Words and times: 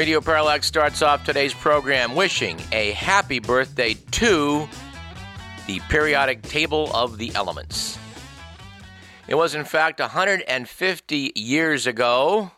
Radio 0.00 0.22
Parallax 0.22 0.66
starts 0.66 1.02
off 1.02 1.26
today's 1.26 1.52
program 1.52 2.14
wishing 2.14 2.58
a 2.72 2.92
happy 2.92 3.38
birthday 3.38 3.92
to 4.12 4.66
the 5.66 5.78
periodic 5.90 6.40
table 6.40 6.90
of 6.94 7.18
the 7.18 7.34
elements. 7.34 7.98
It 9.28 9.34
was, 9.34 9.54
in 9.54 9.66
fact, 9.66 10.00
150 10.00 11.32
years 11.34 11.86
ago, 11.86 12.50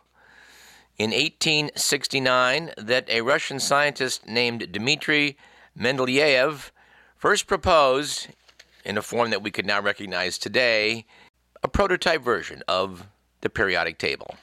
in 0.97 1.11
1869, 1.11 2.75
that 2.77 3.11
a 3.11 3.23
Russian 3.23 3.59
scientist 3.59 4.25
named 4.25 4.71
Dmitry 4.71 5.37
Mendeleev 5.77 6.71
first 7.17 7.49
proposed, 7.49 8.29
in 8.85 8.97
a 8.97 9.03
form 9.03 9.31
that 9.31 9.43
we 9.43 9.51
could 9.51 9.67
now 9.67 9.81
recognize 9.81 10.39
today, 10.39 11.07
a 11.65 11.67
prototype 11.67 12.23
version 12.23 12.63
of 12.69 13.09
the 13.41 13.51
periodic 13.51 13.99
table. 13.99 14.37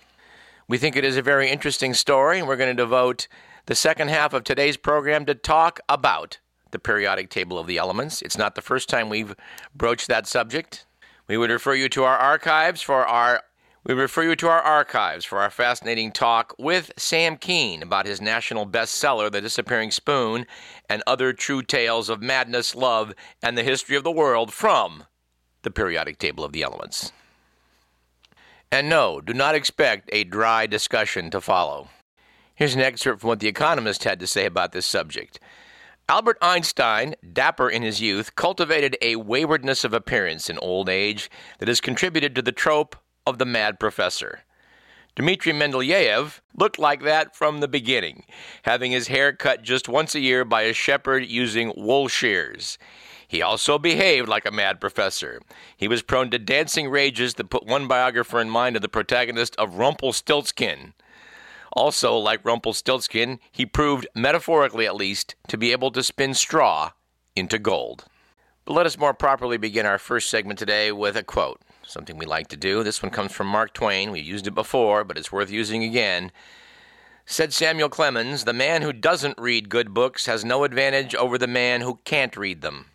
We 0.69 0.77
think 0.77 0.95
it 0.95 1.03
is 1.03 1.17
a 1.17 1.23
very 1.23 1.49
interesting 1.49 1.95
story, 1.95 2.37
and 2.37 2.47
we're 2.47 2.55
going 2.55 2.69
to 2.69 2.79
devote 2.79 3.27
the 3.65 3.73
second 3.73 4.09
half 4.09 4.33
of 4.33 4.43
today's 4.43 4.77
program 4.77 5.25
to 5.25 5.33
talk 5.33 5.79
about 5.89 6.37
the 6.69 6.77
periodic 6.77 7.31
table 7.31 7.57
of 7.57 7.65
the 7.65 7.79
elements. 7.79 8.21
It's 8.21 8.37
not 8.37 8.53
the 8.53 8.61
first 8.61 8.87
time 8.87 9.09
we've 9.09 9.35
broached 9.73 10.07
that 10.09 10.27
subject. 10.27 10.85
We 11.27 11.37
would 11.37 11.49
refer 11.49 11.73
you 11.73 11.89
to 11.89 12.03
our 12.03 12.15
archives 12.15 12.83
for 12.83 13.03
our 13.03 13.41
we 13.83 13.95
refer 13.95 14.21
you 14.21 14.35
to 14.35 14.47
our 14.47 14.61
archives 14.61 15.25
for 15.25 15.39
our 15.39 15.49
fascinating 15.49 16.11
talk 16.11 16.53
with 16.59 16.91
Sam 16.97 17.37
Kean 17.37 17.81
about 17.81 18.05
his 18.05 18.21
national 18.21 18.67
bestseller, 18.67 19.31
The 19.31 19.41
Disappearing 19.41 19.89
Spoon, 19.89 20.45
and 20.87 21.01
other 21.07 21.33
true 21.33 21.63
tales 21.63 22.09
of 22.09 22.21
madness, 22.21 22.75
love, 22.75 23.15
and 23.41 23.57
the 23.57 23.63
history 23.63 23.95
of 23.95 24.03
the 24.03 24.11
world 24.11 24.53
from 24.53 25.05
the 25.63 25.71
periodic 25.71 26.19
table 26.19 26.43
of 26.43 26.51
the 26.51 26.61
elements. 26.61 27.11
And 28.71 28.87
no, 28.87 29.19
do 29.19 29.33
not 29.33 29.55
expect 29.55 30.09
a 30.13 30.23
dry 30.23 30.67
discussion 30.67 31.31
to 31.31 31.41
follow. 31.41 31.89
Here's 32.53 32.75
an 32.75 32.81
excerpt 32.81 33.21
from 33.21 33.29
what 33.29 33.39
The 33.39 33.47
Economist 33.47 34.03
had 34.03 34.19
to 34.19 34.27
say 34.27 34.45
about 34.45 34.73
this 34.73 34.85
subject. 34.85 35.39
Albert 36.07 36.37
Einstein, 36.41 37.15
dapper 37.33 37.69
in 37.69 37.81
his 37.81 38.01
youth, 38.01 38.35
cultivated 38.35 38.97
a 39.01 39.15
waywardness 39.15 39.83
of 39.83 39.93
appearance 39.93 40.49
in 40.49 40.57
old 40.59 40.87
age 40.87 41.31
that 41.57 41.67
has 41.67 41.81
contributed 41.81 42.35
to 42.35 42.41
the 42.41 42.51
trope 42.51 42.95
of 43.25 43.37
the 43.39 43.45
mad 43.45 43.79
professor. 43.79 44.41
Dmitry 45.15 45.51
Mendeleev 45.51 46.39
looked 46.55 46.79
like 46.79 47.03
that 47.03 47.35
from 47.35 47.59
the 47.59 47.67
beginning, 47.67 48.23
having 48.63 48.91
his 48.91 49.07
hair 49.07 49.33
cut 49.33 49.63
just 49.63 49.89
once 49.89 50.13
a 50.13 50.19
year 50.19 50.45
by 50.45 50.61
a 50.61 50.73
shepherd 50.73 51.25
using 51.25 51.73
wool 51.75 52.07
shears. 52.07 52.77
He 53.29 53.43
also 53.43 53.77
behaved 53.77 54.27
like 54.27 54.47
a 54.47 54.51
mad 54.51 54.81
professor. 54.81 55.39
He 55.77 55.87
was 55.87 56.01
prone 56.01 56.31
to 56.31 56.39
dancing 56.39 56.89
rages 56.89 57.35
that 57.35 57.51
put 57.51 57.63
one 57.63 57.87
biographer 57.87 58.41
in 58.41 58.49
mind 58.49 58.75
of 58.75 58.81
the 58.81 58.89
protagonist 58.89 59.55
of 59.57 59.75
Rumpelstiltskin. 59.75 60.93
Also, 61.71 62.17
like 62.17 62.43
Rumpelstiltskin, 62.43 63.39
he 63.51 63.67
proved, 63.67 64.07
metaphorically 64.15 64.87
at 64.87 64.95
least, 64.95 65.35
to 65.47 65.57
be 65.57 65.71
able 65.71 65.91
to 65.91 66.01
spin 66.01 66.33
straw 66.33 66.89
into 67.35 67.59
gold. 67.59 68.05
But 68.65 68.73
let 68.73 68.87
us 68.87 68.97
more 68.97 69.13
properly 69.13 69.57
begin 69.57 69.85
our 69.85 69.99
first 69.99 70.31
segment 70.31 70.57
today 70.57 70.91
with 70.91 71.15
a 71.15 71.21
quote, 71.21 71.61
something 71.83 72.17
we 72.17 72.25
like 72.25 72.47
to 72.47 72.57
do. 72.57 72.81
This 72.81 73.03
one 73.03 73.11
comes 73.11 73.31
from 73.31 73.45
Mark 73.45 73.75
Twain. 73.75 74.09
We've 74.09 74.25
used 74.25 74.47
it 74.47 74.55
before, 74.55 75.03
but 75.03 75.19
it's 75.19 75.31
worth 75.31 75.51
using 75.51 75.83
again. 75.83 76.31
Said 77.27 77.53
Samuel 77.53 77.89
Clemens, 77.89 78.45
The 78.45 78.53
man 78.53 78.81
who 78.81 78.91
doesn't 78.91 79.37
read 79.37 79.69
good 79.69 79.93
books 79.93 80.25
has 80.25 80.43
no 80.43 80.63
advantage 80.63 81.13
over 81.13 81.37
the 81.37 81.45
man 81.45 81.81
who 81.81 81.99
can't 82.05 82.35
read 82.35 82.61
them. 82.61 82.87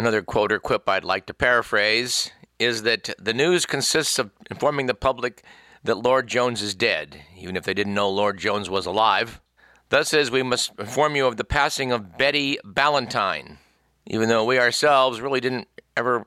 Another 0.00 0.22
quote 0.22 0.50
or 0.50 0.58
quip 0.58 0.88
I'd 0.88 1.04
like 1.04 1.26
to 1.26 1.34
paraphrase 1.34 2.30
is 2.58 2.84
that 2.84 3.10
the 3.18 3.34
news 3.34 3.66
consists 3.66 4.18
of 4.18 4.30
informing 4.50 4.86
the 4.86 4.94
public 4.94 5.42
that 5.84 5.96
Lord 5.96 6.26
Jones 6.26 6.62
is 6.62 6.74
dead, 6.74 7.20
even 7.36 7.54
if 7.54 7.64
they 7.64 7.74
didn't 7.74 7.92
know 7.92 8.08
Lord 8.08 8.38
Jones 8.38 8.70
was 8.70 8.86
alive. 8.86 9.42
Thus 9.90 10.14
is 10.14 10.30
we 10.30 10.42
must 10.42 10.72
inform 10.78 11.16
you 11.16 11.26
of 11.26 11.36
the 11.36 11.44
passing 11.44 11.92
of 11.92 12.16
Betty 12.16 12.58
Ballantine, 12.64 13.58
even 14.06 14.30
though 14.30 14.46
we 14.46 14.58
ourselves 14.58 15.20
really 15.20 15.38
didn't 15.38 15.68
ever 15.98 16.26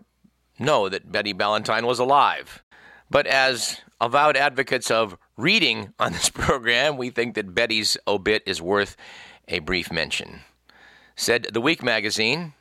know 0.59 0.87
that 0.87 1.11
Betty 1.11 1.33
Ballantine 1.33 1.87
was 1.87 1.97
alive. 1.97 2.61
But 3.09 3.25
as 3.25 3.81
avowed 3.99 4.37
advocates 4.37 4.91
of 4.91 5.17
reading 5.35 5.95
on 5.97 6.13
this 6.13 6.29
program, 6.45 6.95
we 6.95 7.09
think 7.09 7.33
that 7.33 7.55
Betty's 7.55 7.97
obit 8.07 8.43
is 8.45 8.61
worth 8.61 8.95
a 9.47 9.57
brief 9.57 9.91
mention. 9.91 10.41
Said 11.15 11.47
The 11.53 11.61
Week 11.61 11.81
magazine, 11.81 12.53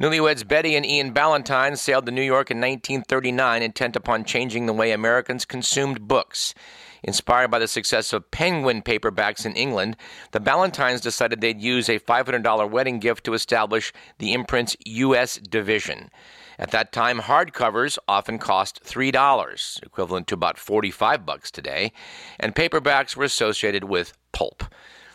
Newlyweds 0.00 0.48
Betty 0.48 0.76
and 0.76 0.86
Ian 0.86 1.12
Ballantine 1.12 1.76
sailed 1.76 2.06
to 2.06 2.12
New 2.12 2.22
York 2.22 2.50
in 2.50 2.56
1939, 2.56 3.62
intent 3.62 3.96
upon 3.96 4.24
changing 4.24 4.64
the 4.64 4.72
way 4.72 4.92
Americans 4.92 5.44
consumed 5.44 6.08
books. 6.08 6.54
Inspired 7.02 7.50
by 7.50 7.58
the 7.58 7.68
success 7.68 8.14
of 8.14 8.30
Penguin 8.30 8.80
paperbacks 8.80 9.44
in 9.44 9.52
England, 9.52 9.98
the 10.30 10.40
Ballantines 10.40 11.02
decided 11.02 11.42
they'd 11.42 11.60
use 11.60 11.90
a 11.90 11.98
$500 11.98 12.70
wedding 12.70 12.98
gift 12.98 13.24
to 13.24 13.34
establish 13.34 13.92
the 14.16 14.32
imprint's 14.32 14.74
U.S. 14.86 15.36
division. 15.36 16.10
At 16.58 16.70
that 16.70 16.92
time, 16.92 17.20
hardcovers 17.20 17.98
often 18.08 18.38
cost 18.38 18.82
$3, 18.82 19.82
equivalent 19.82 20.28
to 20.28 20.34
about 20.34 20.56
45 20.56 21.26
bucks 21.26 21.50
today, 21.50 21.92
and 22.38 22.54
paperbacks 22.54 23.16
were 23.16 23.24
associated 23.24 23.84
with 23.84 24.14
pulp. 24.32 24.64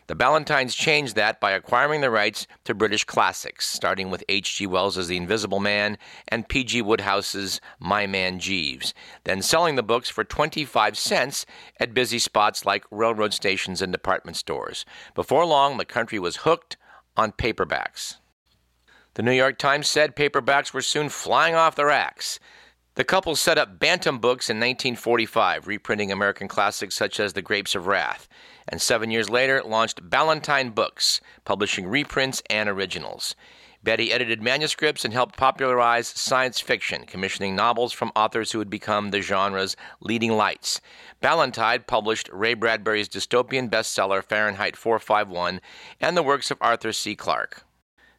The 0.08 0.16
Ballantines 0.16 0.76
changed 0.76 1.16
that 1.16 1.40
by 1.40 1.52
acquiring 1.52 2.02
the 2.02 2.12
rights 2.12 2.46
to 2.66 2.76
British 2.76 3.06
classics, 3.06 3.68
starting 3.68 4.12
with 4.12 4.24
H.G. 4.30 4.68
Wells' 4.68 5.08
The 5.08 5.18
Invisible 5.18 5.60
Man 5.60 5.98
and 6.28 6.48
P.G. 6.48 6.84
Wodehouse's 6.84 7.60
My 7.80 8.06
Man 8.06 8.40
Jeeves, 8.40 8.94
then 9.24 9.42
selling 9.42 9.76
the 9.76 9.82
books 9.82 10.08
for 10.08 10.24
25 10.24 10.96
cents 10.96 11.48
at 11.80 11.96
busy 11.96 12.20
spots 12.20 12.66
like 12.66 12.86
railroad 12.92 13.34
stations 13.34 13.82
and 13.82 13.92
department 13.92 14.38
stores. 14.38 14.86
Before 15.16 15.46
long, 15.46 15.78
the 15.78 15.86
country 15.86 16.20
was 16.20 16.38
hooked 16.38 16.78
on 17.18 17.32
paperbacks. 17.32 18.18
The 19.16 19.24
New 19.24 19.32
York 19.32 19.58
Times 19.58 19.88
said 19.88 20.16
paperbacks 20.16 20.72
were 20.72 20.82
soon 20.84 21.10
flying 21.10 21.56
off 21.56 21.76
the 21.76 21.86
racks. 21.86 22.40
The 22.94 23.04
couple 23.04 23.36
set 23.36 23.58
up 23.58 23.80
Bantam 23.80 24.20
Books 24.20 24.50
in 24.50 24.58
1945, 24.58 25.68
reprinting 25.68 26.12
American 26.12 26.48
classics 26.48 26.96
such 26.96 27.20
as 27.20 27.34
The 27.34 27.42
Grapes 27.42 27.76
of 27.76 27.88
Wrath, 27.88 28.28
and 28.68 28.82
seven 28.82 29.12
years 29.12 29.30
later 29.30 29.62
launched 29.64 30.10
Ballantine 30.10 30.72
Books, 30.72 31.22
publishing 31.44 31.88
reprints 31.88 32.42
and 32.50 32.68
originals. 32.70 33.36
Betty 33.86 34.12
edited 34.12 34.42
manuscripts 34.42 35.06
and 35.06 35.14
helped 35.14 35.38
popularize 35.38 36.08
science 36.08 36.60
fiction, 36.60 37.06
commissioning 37.06 37.56
novels 37.56 37.94
from 37.94 38.12
authors 38.16 38.52
who 38.52 38.58
would 38.58 38.70
become 38.70 39.12
the 39.12 39.22
genre's 39.22 39.76
leading 40.00 40.32
lights. 40.32 40.82
Ballantine 41.22 41.84
published 41.86 42.28
Ray 42.34 42.56
Bradbury's 42.56 43.08
dystopian 43.08 43.70
bestseller 43.70 44.24
Fahrenheit 44.24 44.76
451 44.76 45.62
and 46.02 46.18
the 46.18 46.24
works 46.24 46.50
of 46.50 46.58
Arthur 46.62 46.92
C. 46.92 47.16
Clarke. 47.16 47.64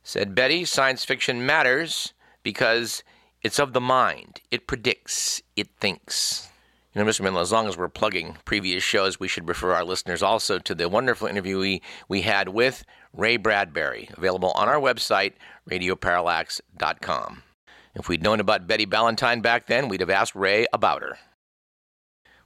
Said 0.05 0.37
Betty, 0.37 0.65
science 0.65 1.05
fiction 1.05 1.45
matters 1.45 2.15
because 2.45 3.03
it's 3.43 3.59
of 3.59 3.73
the 3.73 3.81
mind. 3.81 4.41
It 4.53 4.69
predicts. 4.69 5.43
It 5.57 5.69
thinks. 5.81 6.49
You 6.97 7.05
know, 7.05 7.11
Mr. 7.11 7.21
Mendel, 7.21 7.43
as 7.43 7.53
long 7.53 7.69
as 7.69 7.77
we're 7.77 7.91
plugging 7.91 8.39
previous 8.47 8.83
shows, 8.83 9.21
we 9.21 9.29
should 9.29 9.47
refer 9.51 9.75
our 9.75 9.85
listeners 9.85 10.23
also 10.23 10.59
to 10.59 10.75
the 10.75 10.89
wonderful 10.89 11.29
interview 11.29 11.59
we, 11.59 11.83
we 12.09 12.23
had 12.23 12.49
with 12.49 12.87
Ray 13.13 13.37
Bradbury, 13.37 14.09
available 14.17 14.51
on 14.53 14.67
our 14.67 14.81
website, 14.81 15.35
radioparallax.com. 15.69 17.43
If 17.95 18.09
we'd 18.09 18.23
known 18.23 18.41
about 18.41 18.67
Betty 18.67 18.87
Ballantine 18.87 19.43
back 19.43 19.67
then, 19.67 19.91
we'd 19.91 20.01
have 20.01 20.09
asked 20.09 20.35
Ray 20.35 20.67
about 20.73 21.03
her. 21.03 21.19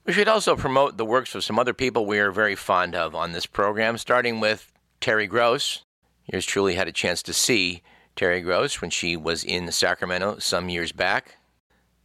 We 0.04 0.12
should 0.12 0.26
also 0.26 0.56
promote 0.56 0.96
the 0.96 1.04
works 1.04 1.36
of 1.36 1.44
some 1.44 1.60
other 1.60 1.72
people 1.72 2.04
we 2.04 2.18
are 2.18 2.32
very 2.32 2.56
fond 2.56 2.96
of 2.96 3.14
on 3.14 3.30
this 3.30 3.46
program, 3.46 3.98
starting 3.98 4.40
with 4.40 4.72
Terry 5.00 5.28
Gross. 5.28 5.84
Yours 6.26 6.44
truly 6.44 6.74
had 6.74 6.88
a 6.88 6.92
chance 6.92 7.22
to 7.22 7.32
see 7.32 7.82
Terry 8.16 8.40
Gross 8.40 8.80
when 8.80 8.90
she 8.90 9.16
was 9.16 9.44
in 9.44 9.70
Sacramento 9.70 10.40
some 10.40 10.68
years 10.68 10.90
back. 10.90 11.36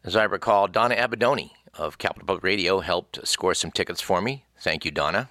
As 0.04 0.16
I 0.16 0.26
recall, 0.26 0.68
Donna 0.68 0.96
Abadoni 0.96 1.50
of 1.78 1.98
Capital 1.98 2.26
Public 2.26 2.44
Radio 2.44 2.80
helped 2.80 3.26
score 3.28 3.54
some 3.54 3.72
tickets 3.72 4.02
for 4.02 4.22
me. 4.22 4.46
Thank 4.60 4.86
you, 4.86 4.92
Donna. 4.92 5.30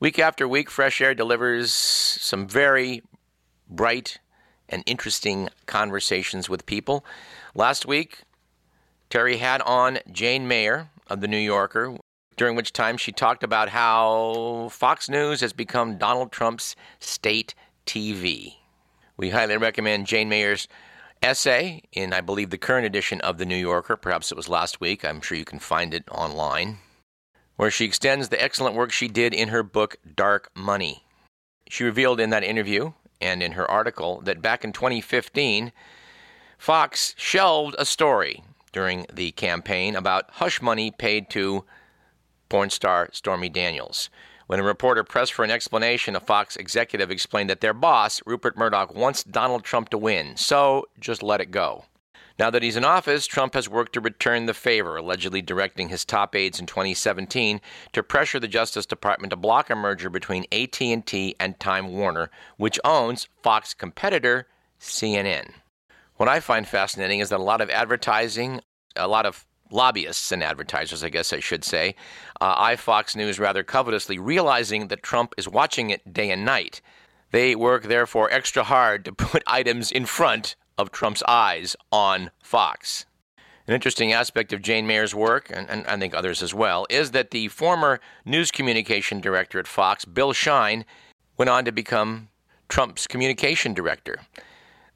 Week 0.00 0.18
after 0.18 0.46
week, 0.46 0.70
Fresh 0.70 1.00
Air 1.00 1.14
delivers 1.14 1.72
some 1.72 2.46
very 2.46 3.02
bright 3.68 4.18
and 4.68 4.82
interesting 4.86 5.48
conversations 5.66 6.48
with 6.48 6.66
people. 6.66 7.04
Last 7.54 7.86
week, 7.86 8.22
Terry 9.10 9.38
had 9.38 9.60
on 9.62 9.98
Jane 10.12 10.46
Mayer 10.46 10.90
of 11.08 11.20
The 11.20 11.28
New 11.28 11.38
Yorker 11.38 11.96
during 12.36 12.54
which 12.54 12.72
time 12.72 12.96
she 12.96 13.10
talked 13.10 13.42
about 13.42 13.70
how 13.70 14.68
Fox 14.70 15.08
News 15.08 15.40
has 15.40 15.52
become 15.52 15.98
Donald 15.98 16.30
Trump's 16.30 16.76
state 17.00 17.54
TV. 17.86 18.54
We 19.16 19.30
highly 19.30 19.56
recommend 19.56 20.06
Jane 20.06 20.28
Mayer's 20.28 20.68
essay 21.22 21.82
in, 21.92 22.12
I 22.12 22.20
believe, 22.20 22.50
the 22.50 22.58
current 22.58 22.86
edition 22.86 23.20
of 23.22 23.38
The 23.38 23.46
New 23.46 23.56
Yorker. 23.56 23.96
Perhaps 23.96 24.30
it 24.30 24.36
was 24.36 24.48
last 24.48 24.80
week. 24.80 25.04
I'm 25.04 25.20
sure 25.20 25.36
you 25.38 25.44
can 25.44 25.58
find 25.58 25.92
it 25.94 26.04
online, 26.10 26.78
where 27.56 27.70
she 27.70 27.84
extends 27.84 28.28
the 28.28 28.42
excellent 28.42 28.74
work 28.74 28.92
she 28.92 29.08
did 29.08 29.34
in 29.34 29.48
her 29.48 29.62
book, 29.62 29.96
Dark 30.16 30.50
Money. 30.54 31.04
She 31.68 31.84
revealed 31.84 32.20
in 32.20 32.30
that 32.30 32.44
interview 32.44 32.92
and 33.20 33.42
in 33.42 33.52
her 33.52 33.70
article 33.70 34.20
that 34.22 34.42
back 34.42 34.64
in 34.64 34.72
2015, 34.72 35.72
Fox 36.58 37.14
shelved 37.16 37.76
a 37.78 37.84
story 37.84 38.42
during 38.72 39.06
the 39.12 39.30
campaign 39.32 39.96
about 39.96 40.30
hush 40.32 40.60
money 40.60 40.90
paid 40.90 41.30
to 41.30 41.64
porn 42.48 42.70
star 42.70 43.08
Stormy 43.12 43.48
Daniels. 43.48 44.10
When 44.48 44.60
a 44.60 44.62
reporter 44.62 45.04
pressed 45.04 45.34
for 45.34 45.44
an 45.44 45.50
explanation, 45.50 46.16
a 46.16 46.20
Fox 46.20 46.56
executive 46.56 47.10
explained 47.10 47.50
that 47.50 47.60
their 47.60 47.74
boss, 47.74 48.22
Rupert 48.24 48.56
Murdoch, 48.56 48.94
wants 48.94 49.22
Donald 49.22 49.62
Trump 49.62 49.90
to 49.90 49.98
win, 49.98 50.38
so 50.38 50.86
just 50.98 51.22
let 51.22 51.42
it 51.42 51.50
go. 51.50 51.84
Now 52.38 52.48
that 52.48 52.62
he's 52.62 52.76
in 52.76 52.82
office, 52.82 53.26
Trump 53.26 53.52
has 53.52 53.68
worked 53.68 53.92
to 53.92 54.00
return 54.00 54.46
the 54.46 54.54
favor, 54.54 54.96
allegedly 54.96 55.42
directing 55.42 55.90
his 55.90 56.02
top 56.02 56.34
aides 56.34 56.58
in 56.58 56.64
2017 56.64 57.60
to 57.92 58.02
pressure 58.02 58.40
the 58.40 58.48
Justice 58.48 58.86
Department 58.86 59.32
to 59.32 59.36
block 59.36 59.68
a 59.68 59.76
merger 59.76 60.08
between 60.08 60.46
AT&T 60.50 61.36
and 61.38 61.60
Time 61.60 61.88
Warner, 61.88 62.30
which 62.56 62.80
owns 62.86 63.28
Fox 63.42 63.74
competitor 63.74 64.46
CNN. 64.80 65.50
What 66.16 66.30
I 66.30 66.40
find 66.40 66.66
fascinating 66.66 67.20
is 67.20 67.28
that 67.28 67.40
a 67.40 67.42
lot 67.42 67.60
of 67.60 67.68
advertising, 67.68 68.62
a 68.96 69.08
lot 69.08 69.26
of 69.26 69.44
lobbyists 69.70 70.32
and 70.32 70.42
advertisers, 70.42 71.04
I 71.04 71.08
guess 71.08 71.32
I 71.32 71.40
should 71.40 71.64
say, 71.64 71.94
uh, 72.40 72.76
Fox 72.76 73.16
News 73.16 73.38
rather 73.38 73.62
covetously, 73.62 74.18
realizing 74.18 74.88
that 74.88 75.02
Trump 75.02 75.34
is 75.36 75.48
watching 75.48 75.90
it 75.90 76.12
day 76.12 76.30
and 76.30 76.44
night. 76.44 76.80
They 77.30 77.54
work, 77.54 77.84
therefore, 77.84 78.30
extra 78.30 78.64
hard 78.64 79.04
to 79.04 79.12
put 79.12 79.42
items 79.46 79.90
in 79.90 80.06
front 80.06 80.56
of 80.76 80.92
Trump's 80.92 81.22
eyes 81.26 81.76
on 81.90 82.30
Fox. 82.42 83.04
An 83.66 83.74
interesting 83.74 84.12
aspect 84.12 84.54
of 84.54 84.62
Jane 84.62 84.86
Mayer's 84.86 85.14
work, 85.14 85.50
and, 85.52 85.68
and, 85.68 85.86
I 85.86 85.98
think 85.98 86.14
others 86.14 86.42
as 86.42 86.54
well, 86.54 86.86
is 86.88 87.10
that 87.10 87.32
the 87.32 87.48
former 87.48 88.00
news 88.24 88.50
communication 88.50 89.20
director 89.20 89.58
at 89.58 89.66
Fox, 89.66 90.06
Bill 90.06 90.32
Shine, 90.32 90.86
went 91.36 91.50
on 91.50 91.66
to 91.66 91.72
become 91.72 92.28
Trump's 92.68 93.06
communication 93.06 93.74
director. 93.74 94.20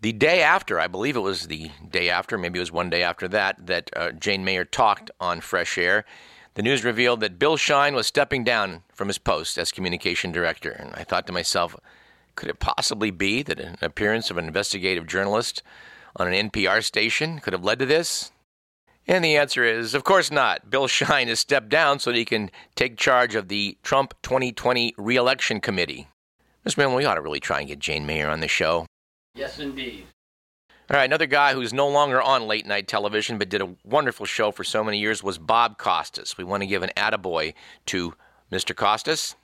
The 0.03 0.13
day 0.13 0.43
after, 0.43 0.81
I 0.81 0.89
believe 0.89 1.15
it 1.15 1.21
was 1.21 1.47
the 1.47 1.71
day 1.89 2.11
after, 2.11 2.37
maybe 2.37 2.59
it 2.59 2.63
was 2.63 2.73
one 2.73 2.91
day 2.91 3.05
after 3.05 3.29
that, 3.29 3.69
that 3.69 3.89
uh, 3.95 4.11
Jane 4.11 4.45
Mayer 4.45 4.65
talked 4.65 5.13
on 5.21 5.41
Fresh 5.41 5.79
Air, 5.79 6.05
the 6.55 6.63
news 6.63 6.83
revealed 6.83 7.21
that 7.21 7.39
Bill 7.39 7.57
Shine 7.57 7.95
was 7.95 8.09
stepping 8.09 8.43
down 8.43 8.83
from 8.93 9.07
his 9.07 9.19
post 9.19 9.57
as 9.59 9.71
communication 9.71 10.33
director. 10.33 10.73
And 10.73 10.93
I 10.95 11.05
thought 11.05 11.29
to 11.29 11.33
myself, 11.33 11.77
could 12.35 12.49
it 12.49 12.59
possibly 12.59 13.13
be 13.13 13.45
that 13.45 13.61
an 13.61 13.77
appearance 13.81 14.29
of 14.29 14.39
an 14.39 14.47
investigative 14.47 15.07
journalist 15.07 15.63
on 16.17 16.27
an 16.27 16.51
NPR 16.51 16.83
station 16.83 17.39
could 17.39 17.53
have 17.53 17.65
led 17.65 17.79
to 17.79 17.87
this? 17.87 18.33
And 19.07 19.25
the 19.25 19.37
answer 19.37 19.63
is, 19.63 19.95
of 19.95 20.03
course 20.03 20.33
not. 20.33 20.69
Bill 20.69 20.89
Shine 20.89 21.29
has 21.29 21.39
stepped 21.39 21.69
down 21.69 22.01
so 22.01 22.11
that 22.11 22.19
he 22.19 22.25
can 22.25 22.51
take 22.75 22.97
charge 22.97 23.37
of 23.37 23.47
the 23.47 23.79
Trump 23.85 24.15
2020 24.23 24.95
reelection 24.99 25.61
committee. 25.61 26.09
Mr. 26.67 26.79
Man, 26.79 26.93
we 26.93 27.05
ought 27.05 27.15
to 27.15 27.23
really 27.23 27.39
try 27.39 27.61
and 27.61 27.69
get 27.69 27.79
Jane 27.79 28.05
Mayer 28.05 28.29
on 28.29 28.41
the 28.41 28.49
show. 28.49 28.87
Yes, 29.35 29.59
indeed. 29.59 30.07
All 30.91 30.99
right, 30.99 31.05
another 31.05 31.27
guy 31.27 31.55
who's 31.55 31.73
no 31.73 31.89
longer 31.89 32.21
on 32.21 32.47
late 32.47 32.67
night 32.67 32.87
television 32.87 33.39
but 33.39 33.49
did 33.49 33.63
a 33.63 33.75
wonderful 33.83 34.27
show 34.27 34.51
for 34.51 34.63
so 34.63 34.85
many 34.85 34.99
years 34.99 35.23
was 35.23 35.39
Bob 35.39 35.79
Costas. 35.79 36.37
We 36.37 36.45
want 36.45 36.63
to 36.63 36.67
give 36.67 36.83
an 36.83 36.91
attaboy 36.97 37.55
to 37.87 38.15
Mr. 38.51 38.77
Costas. 38.77 39.35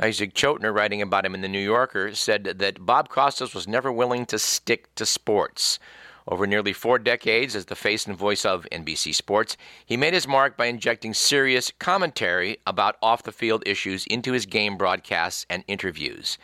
Isaac 0.00 0.34
Chotiner, 0.34 0.74
writing 0.74 1.00
about 1.02 1.26
him 1.26 1.34
in 1.34 1.42
The 1.42 1.48
New 1.48 1.60
Yorker, 1.60 2.14
said 2.14 2.44
that 2.44 2.84
Bob 2.84 3.08
Costas 3.08 3.54
was 3.54 3.68
never 3.68 3.92
willing 3.92 4.26
to 4.26 4.38
stick 4.38 4.92
to 4.96 5.06
sports. 5.06 5.78
Over 6.26 6.46
nearly 6.46 6.72
four 6.72 6.98
decades 6.98 7.54
as 7.54 7.66
the 7.66 7.76
face 7.76 8.06
and 8.06 8.16
voice 8.16 8.44
of 8.44 8.66
NBC 8.72 9.14
Sports, 9.14 9.56
he 9.84 9.96
made 9.96 10.14
his 10.14 10.26
mark 10.26 10.56
by 10.56 10.66
injecting 10.66 11.14
serious 11.14 11.70
commentary 11.78 12.58
about 12.66 12.96
off 13.02 13.22
the 13.22 13.32
field 13.32 13.62
issues 13.66 14.06
into 14.06 14.32
his 14.32 14.46
game 14.46 14.76
broadcasts 14.76 15.44
and 15.50 15.62
interviews. 15.68 16.38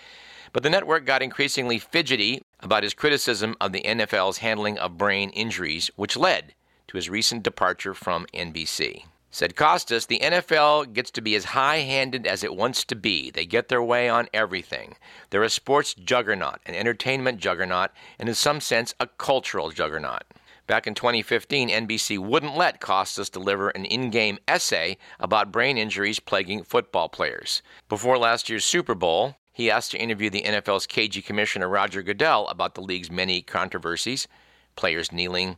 But 0.57 0.63
the 0.63 0.71
network 0.71 1.05
got 1.05 1.21
increasingly 1.21 1.79
fidgety 1.79 2.41
about 2.61 2.83
his 2.83 2.95
criticism 2.95 3.57
of 3.61 3.73
the 3.73 3.83
NFL's 3.83 4.39
handling 4.39 4.79
of 4.79 4.97
brain 4.97 5.29
injuries, 5.33 5.91
which 5.97 6.17
led 6.17 6.55
to 6.89 6.97
his 6.97 7.11
recent 7.11 7.43
departure 7.43 7.93
from 7.93 8.25
NBC. 8.33 9.05
Said 9.31 9.55
Costas, 9.55 10.07
the 10.07 10.21
NFL 10.21 10.95
gets 10.95 11.11
to 11.11 11.21
be 11.21 11.35
as 11.35 11.45
high 11.45 11.81
handed 11.81 12.27
as 12.27 12.43
it 12.43 12.57
wants 12.57 12.85
to 12.85 12.97
be. 12.97 13.31
They 13.31 13.45
get 13.45 13.69
their 13.69 13.83
way 13.83 14.09
on 14.09 14.31
everything. 14.33 14.97
They're 15.29 15.43
a 15.43 15.51
sports 15.51 15.93
juggernaut, 15.93 16.61
an 16.65 16.75
entertainment 16.75 17.39
juggernaut, 17.39 17.91
and 18.19 18.27
in 18.27 18.35
some 18.35 18.63
sense, 18.63 18.95
a 18.99 19.09
cultural 19.09 19.73
juggernaut. 19.73 20.25
Back 20.67 20.87
in 20.87 20.95
2015, 20.95 21.69
NBC 21.69 22.19
wouldn't 22.19 22.57
let 22.57 22.81
Costas 22.81 23.29
deliver 23.29 23.69
an 23.69 23.85
in 23.85 24.09
game 24.09 24.39
essay 24.49 24.97
about 25.21 25.53
brain 25.53 25.77
injuries 25.77 26.19
plaguing 26.19 26.63
football 26.63 27.11
players. 27.11 27.61
Before 27.91 28.17
last 28.17 28.49
year's 28.49 28.65
Super 28.65 28.95
Bowl, 28.95 29.37
he 29.57 29.71
asked 29.71 29.91
to 29.93 29.99
interview 29.99 30.29
the 30.29 30.43
NFL's 30.43 30.87
KG 30.87 31.25
commissioner 31.25 31.67
Roger 31.67 32.03
Goodell 32.03 32.47
about 32.49 32.75
the 32.75 32.83
league's 32.83 33.11
many 33.11 33.41
controversies 33.41 34.29
players 34.77 35.11
kneeling, 35.11 35.57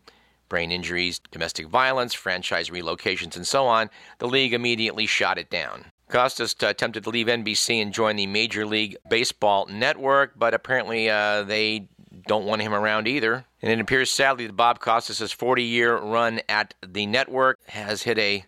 brain 0.49 0.71
injuries, 0.71 1.19
domestic 1.33 1.67
violence, 1.67 2.15
franchise 2.15 2.71
relocations, 2.71 3.35
and 3.35 3.45
so 3.45 3.67
on. 3.67 3.91
The 4.21 4.29
league 4.29 4.55
immediately 4.55 5.07
shot 5.07 5.37
it 5.37 5.51
down. 5.51 5.87
Costas 6.09 6.55
attempted 6.61 7.03
to 7.03 7.11
leave 7.11 7.27
NBC 7.27 7.83
and 7.83 7.93
join 7.93 8.15
the 8.15 8.29
Major 8.29 8.65
League 8.65 8.97
Baseball 9.11 9.67
network, 9.67 10.39
but 10.39 10.55
apparently 10.55 11.11
uh, 11.11 11.43
they 11.43 11.89
don't 12.29 12.47
want 12.47 12.63
him 12.63 12.75
around 12.75 13.09
either. 13.09 13.47
And 13.61 13.73
it 13.73 13.81
appears 13.81 14.13
sadly 14.13 14.47
that 14.47 14.55
Bob 14.55 14.79
Costas' 14.79 15.33
40 15.33 15.65
year 15.65 15.99
run 15.99 16.41
at 16.49 16.73
the 16.87 17.07
network 17.07 17.59
has 17.67 18.03
hit 18.03 18.21
a 18.21 18.45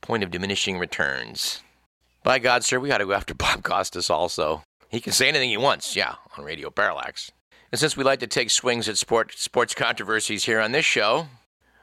point 0.00 0.22
of 0.22 0.30
diminishing 0.30 0.78
returns. 0.78 1.60
By 2.22 2.38
God, 2.38 2.64
sir, 2.64 2.80
we 2.80 2.88
got 2.88 2.98
to 2.98 3.06
go 3.06 3.12
after 3.12 3.34
Bob 3.34 3.62
Costas 3.62 4.08
also. 4.08 4.62
He 4.88 5.00
can 5.00 5.12
say 5.12 5.28
anything 5.28 5.50
he 5.50 5.56
wants, 5.56 5.94
yeah, 5.94 6.14
on 6.36 6.44
Radio 6.44 6.70
Parallax. 6.70 7.30
And 7.70 7.78
since 7.78 7.96
we 7.96 8.04
like 8.04 8.20
to 8.20 8.26
take 8.26 8.50
swings 8.50 8.88
at 8.88 8.96
sport, 8.96 9.34
sports 9.36 9.74
controversies 9.74 10.44
here 10.44 10.60
on 10.60 10.72
this 10.72 10.86
show, 10.86 11.28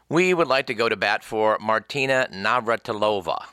we 0.09 0.33
would 0.33 0.47
like 0.47 0.65
to 0.67 0.73
go 0.73 0.89
to 0.89 0.95
bat 0.95 1.23
for 1.23 1.57
Martina 1.59 2.27
Navratilova. 2.31 3.45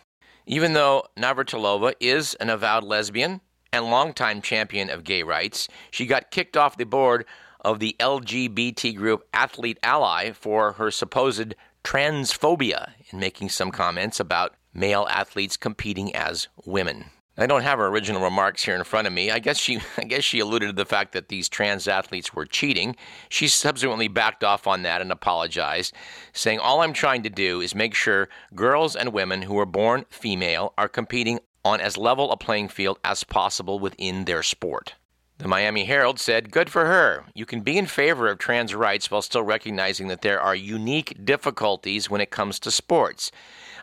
Even 0.47 0.73
though 0.73 1.05
Navratilova 1.17 1.93
is 2.01 2.35
an 2.35 2.49
avowed 2.49 2.85
lesbian 2.85 3.43
and 3.73 3.91
longtime 3.91 4.41
champion 4.41 4.89
of 4.89 5.05
gay 5.05 5.23
rights, 5.23 5.69
she 5.91 6.07
got 6.07 6.31
kicked 6.31 6.57
off 6.57 6.77
the 6.79 6.85
board 6.85 7.27
of 7.61 7.79
the 7.79 7.95
LGBT 8.01 8.97
group 8.97 9.27
Athlete 9.33 9.79
Ally 9.83 10.33
for 10.33 10.73
her 10.73 10.91
supposed 10.91 11.55
transphobia 11.85 12.93
in 13.11 13.19
making 13.19 13.51
some 13.51 13.71
comments 13.71 14.19
about 14.19 14.55
male 14.73 15.07
athletes 15.11 15.57
competing 15.57 16.15
as 16.15 16.49
women. 16.65 17.07
I 17.37 17.47
don't 17.47 17.63
have 17.63 17.79
her 17.79 17.87
original 17.87 18.23
remarks 18.23 18.63
here 18.65 18.75
in 18.75 18.85
front 18.85 19.07
of 19.07 19.13
me. 19.13 19.31
I 19.31 19.39
guess 19.39 19.59
she 19.59 19.81
I 19.97 20.05
guess 20.05 20.25
she 20.25 20.39
alluded 20.39 20.69
to 20.69 20.73
the 20.75 20.85
fact 20.85 21.13
that 21.13 21.29
these 21.29 21.49
trans 21.49 21.89
athletes 21.89 22.35
were 22.35 22.45
cheating. 22.45 22.97
She 23.29 23.49
subsequently 23.49 24.09
backed 24.09 24.45
off 24.45 24.67
on 24.67 24.83
that 24.83 25.01
and 25.01 25.11
apologized, 25.11 25.95
saying 26.33 26.59
all 26.59 26.83
I'm 26.83 26.93
trying 26.93 27.23
to 27.23 27.31
do 27.31 27.61
is 27.61 27.75
make 27.75 27.95
sure 27.95 28.29
girls 28.55 28.95
and 28.95 29.13
women 29.13 29.43
who 29.43 29.59
are 29.59 29.67
born 29.67 30.05
female 30.11 30.75
are 30.77 30.89
competing 30.89 31.41
on 31.65 31.81
as 31.81 31.97
level 31.97 32.31
a 32.33 32.37
playing 32.37 32.69
field 32.69 32.99
as 33.05 33.25
possible 33.25 33.79
within 33.79 34.25
their 34.25 34.43
sport. 34.43 34.95
The 35.39 35.49
Miami 35.49 35.85
Herald 35.85 36.21
said, 36.21 36.53
Good 36.53 36.71
for 36.71 36.87
her. 36.87 37.25
You 37.35 37.47
can 37.47 37.63
be 37.63 37.77
in 37.77 37.87
favor 37.87 38.29
of 38.29 38.39
trans 38.39 38.75
rights 38.75 39.11
while 39.11 39.23
still 39.23 39.43
recognizing 39.43 40.07
that 40.09 40.23
there 40.23 40.41
are 40.41 40.55
unique 40.55 41.25
difficulties 41.25 42.09
when 42.09 42.21
it 42.21 42.31
comes 42.31 42.61
to 42.61 42.71
sports. 42.71 43.33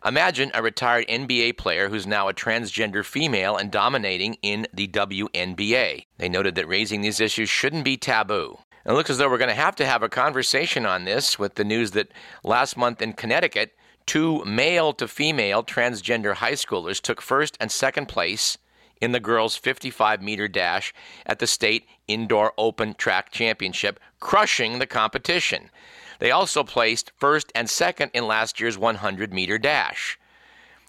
Imagine 0.06 0.50
a 0.54 0.64
retired 0.64 1.08
NBA 1.08 1.58
player 1.58 1.90
who's 1.90 2.08
now 2.08 2.30
a 2.30 2.34
transgender 2.34 3.04
female 3.04 3.58
and 3.58 3.70
dominating 3.70 4.38
in 4.42 4.66
the 4.74 4.88
WNBA. 4.88 6.06
They 6.18 6.30
noted 6.30 6.56
that 6.56 6.70
raising 6.70 7.02
these 7.02 7.20
issues 7.20 7.50
shouldn't 7.50 7.84
be 7.84 7.98
taboo. 7.98 8.60
It 8.86 8.94
looks 8.94 9.10
as 9.10 9.18
though 9.18 9.30
we're 9.30 9.38
going 9.38 9.50
to 9.50 9.56
have 9.56 9.76
to 9.76 9.86
have 9.86 10.02
a 10.02 10.10
conversation 10.10 10.86
on 10.86 11.04
this 11.04 11.38
with 11.38 11.56
the 11.56 11.66
news 11.66 11.92
that 11.92 12.14
last 12.46 12.78
month 12.78 13.02
in 13.02 13.12
Connecticut, 13.12 13.76
two 14.06 14.44
male 14.46 14.94
to 14.94 15.08
female 15.08 15.64
transgender 15.64 16.36
high 16.36 16.54
schoolers 16.54 17.02
took 17.02 17.22
first 17.22 17.58
and 17.60 17.70
second 17.70 18.08
place 18.08 18.58
in 19.02 19.12
the 19.12 19.20
girls' 19.20 19.58
55 19.58 20.22
meter 20.22 20.48
dash 20.48 20.94
at 21.26 21.40
the 21.40 21.48
state 21.48 21.88
indoor 22.08 22.54
open 22.58 22.94
track 22.94 23.32
championship, 23.32 24.00
crushing 24.20 24.80
the 24.80 24.88
competition. 24.88 25.70
They 26.20 26.32
also 26.32 26.64
placed 26.64 27.12
first 27.18 27.52
and 27.56 27.70
second 27.70 28.12
in 28.14 28.28
last 28.28 28.60
year's 28.60 28.78
100 28.78 29.34
meter 29.34 29.58
dash, 29.58 30.20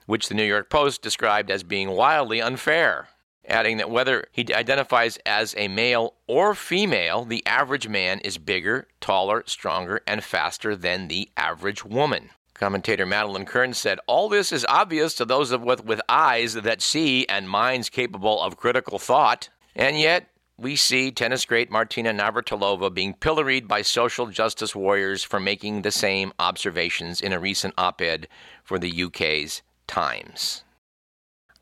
which 0.06 0.28
the 0.28 0.34
New 0.34 0.44
York 0.44 0.68
Post 0.68 1.02
described 1.02 1.50
as 1.50 1.62
being 1.62 1.90
wildly 1.90 2.42
unfair, 2.42 3.08
adding 3.46 3.76
that 3.78 3.90
whether 3.90 4.26
he 4.32 4.52
identifies 4.52 5.18
as 5.24 5.54
a 5.56 5.68
male 5.68 6.14
or 6.26 6.54
female, 6.54 7.24
the 7.24 7.46
average 7.46 7.88
man 7.88 8.18
is 8.20 8.38
bigger, 8.38 8.88
taller, 9.00 9.44
stronger, 9.46 10.00
and 10.06 10.24
faster 10.24 10.74
than 10.74 11.08
the 11.08 11.30
average 11.36 11.84
woman. 11.84 12.30
Commentator 12.54 13.06
Madeline 13.06 13.46
Kern 13.46 13.72
said, 13.72 14.00
All 14.06 14.28
this 14.28 14.52
is 14.52 14.66
obvious 14.68 15.14
to 15.14 15.24
those 15.24 15.56
with, 15.56 15.82
with 15.84 16.02
eyes 16.08 16.54
that 16.54 16.82
see 16.82 17.26
and 17.26 17.48
minds 17.48 17.88
capable 17.88 18.42
of 18.42 18.58
critical 18.58 18.98
thought. 18.98 19.48
And 19.74 19.98
yet, 19.98 20.26
we 20.60 20.76
see 20.76 21.10
tennis 21.10 21.46
great 21.46 21.70
Martina 21.70 22.12
Navratilova 22.12 22.92
being 22.92 23.14
pilloried 23.14 23.66
by 23.66 23.80
social 23.80 24.26
justice 24.26 24.76
warriors 24.76 25.24
for 25.24 25.40
making 25.40 25.80
the 25.80 25.90
same 25.90 26.34
observations 26.38 27.22
in 27.22 27.32
a 27.32 27.40
recent 27.40 27.72
op 27.78 28.02
ed 28.02 28.28
for 28.62 28.78
the 28.78 29.02
UK's 29.04 29.62
Times. 29.86 30.62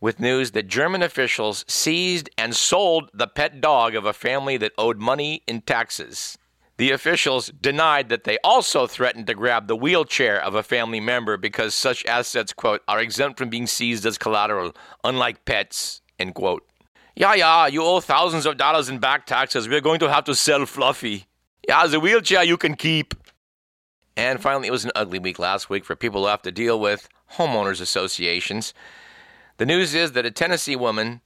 with 0.00 0.20
news 0.20 0.52
that 0.52 0.68
German 0.68 1.02
officials 1.02 1.64
seized 1.68 2.30
and 2.38 2.54
sold 2.54 3.10
the 3.12 3.26
pet 3.26 3.60
dog 3.60 3.94
of 3.94 4.06
a 4.06 4.12
family 4.12 4.56
that 4.56 4.72
owed 4.78 4.98
money 4.98 5.42
in 5.46 5.60
taxes. 5.60 6.38
The 6.80 6.92
officials 6.92 7.52
denied 7.60 8.08
that 8.08 8.24
they 8.24 8.38
also 8.42 8.86
threatened 8.86 9.26
to 9.26 9.34
grab 9.34 9.66
the 9.66 9.76
wheelchair 9.76 10.42
of 10.42 10.54
a 10.54 10.62
family 10.62 10.98
member 10.98 11.36
because 11.36 11.74
such 11.74 12.06
assets, 12.06 12.54
quote, 12.54 12.80
are 12.88 12.98
exempt 12.98 13.36
from 13.36 13.50
being 13.50 13.66
seized 13.66 14.06
as 14.06 14.16
collateral, 14.16 14.74
unlike 15.04 15.44
pets, 15.44 16.00
end 16.18 16.34
quote. 16.34 16.66
Yeah, 17.14 17.34
yeah, 17.34 17.66
you 17.66 17.82
owe 17.82 18.00
thousands 18.00 18.46
of 18.46 18.56
dollars 18.56 18.88
in 18.88 18.96
back 18.96 19.26
taxes. 19.26 19.68
We're 19.68 19.82
going 19.82 20.00
to 20.00 20.10
have 20.10 20.24
to 20.24 20.34
sell 20.34 20.64
Fluffy. 20.64 21.26
Yeah, 21.68 21.86
the 21.86 22.00
wheelchair 22.00 22.44
you 22.44 22.56
can 22.56 22.76
keep. 22.76 23.12
And 24.16 24.40
finally, 24.40 24.68
it 24.68 24.72
was 24.72 24.86
an 24.86 24.92
ugly 24.94 25.18
week 25.18 25.38
last 25.38 25.68
week 25.68 25.84
for 25.84 25.94
people 25.94 26.22
who 26.22 26.28
have 26.28 26.40
to 26.40 26.50
deal 26.50 26.80
with 26.80 27.10
homeowners 27.34 27.82
associations. 27.82 28.72
The 29.58 29.66
news 29.66 29.94
is 29.94 30.12
that 30.12 30.24
a 30.24 30.30
Tennessee 30.30 30.76
woman 30.76 31.20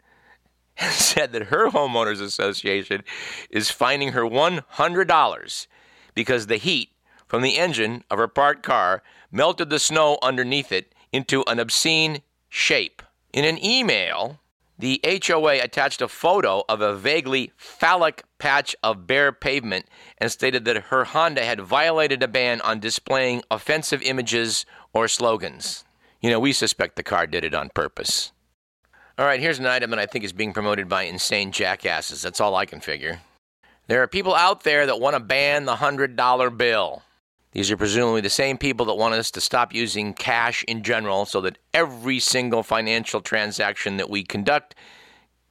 said 0.91 1.33
that 1.33 1.45
her 1.45 1.71
homeowners 1.71 2.21
association 2.21 3.03
is 3.51 3.71
fining 3.71 4.13
her 4.13 4.23
$100 4.23 5.67
because 6.15 6.47
the 6.47 6.57
heat 6.57 6.91
from 7.27 7.43
the 7.43 7.57
engine 7.57 8.05
of 8.11 8.19
her 8.19 8.29
parked 8.29 8.63
car 8.63 9.03
melted 9.31 9.71
the 9.71 9.79
snow 9.79 10.19
underneath 10.23 10.71
it 10.73 10.95
into 11.13 11.45
an 11.47 11.59
obscene 11.59 12.23
shape. 12.49 13.03
In 13.33 13.45
an 13.45 13.65
email, 13.65 14.41
the 14.79 15.01
HOA 15.05 15.61
attached 15.61 16.03
a 16.03 16.09
photo 16.09 16.65
of 16.69 16.81
a 16.81 16.95
vaguely 16.95 17.53
phallic 17.57 18.25
patch 18.39 18.75
of 18.83 19.07
bare 19.07 19.33
pavement 19.33 19.87
and 20.19 20.31
stated 20.31 20.65
that 20.65 20.85
her 20.85 21.05
Honda 21.05 21.45
had 21.45 21.61
violated 21.61 22.23
a 22.23 22.29
ban 22.29 22.61
on 22.61 22.81
displaying 22.81 23.43
offensive 23.51 24.03
images 24.03 24.67
or 24.93 25.07
slogans. 25.07 25.85
You 26.21 26.31
know, 26.31 26.41
we 26.41 26.53
suspect 26.53 26.97
the 26.97 27.03
car 27.03 27.27
did 27.27 27.45
it 27.45 27.55
on 27.55 27.71
purpose. 27.71 28.33
All 29.17 29.25
right, 29.25 29.39
here's 29.39 29.61
an 29.61 29.67
item 29.67 29.91
that 29.91 30.01
I 30.01 30.07
think 30.07 30.25
is 30.25 30.33
being 30.33 30.53
promoted 30.53 30.89
by 30.89 31.05
insane 31.05 31.53
jackasses. 31.53 32.21
That's 32.21 32.41
all 32.41 32.57
I 32.57 32.67
can 32.67 32.81
figure. 32.81 33.21
There 33.87 34.03
are 34.03 34.09
people 34.09 34.35
out 34.35 34.65
there 34.65 34.87
that 34.87 34.99
want 34.99 35.15
to 35.15 35.21
ban 35.21 35.67
the 35.67 35.77
$100 35.77 36.57
bill. 36.57 37.03
These 37.53 37.71
are 37.71 37.77
presumably 37.77 38.23
the 38.23 38.31
same 38.31 38.59
people 38.59 38.87
that 38.87 38.95
want 38.95 39.15
us 39.15 39.31
to 39.33 39.41
stop 39.41 39.73
using 39.73 40.15
cash 40.15 40.65
in 40.65 40.83
general 40.83 41.27
so 41.27 41.41
that 41.43 41.59
every 41.73 42.19
single 42.19 42.65
financial 42.65 43.21
transaction 43.21 43.99
that 43.99 44.11
we 44.11 44.25
conduct 44.25 44.75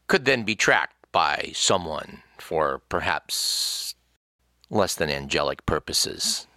could 0.08 0.26
then 0.26 0.44
be 0.44 0.56
tracked 0.56 0.98
by 1.14 1.52
someone 1.54 2.22
for 2.40 2.82
perhaps 2.90 3.96
less 4.70 4.94
than 4.96 5.10
angelic 5.10 5.66
purposes. 5.66 6.48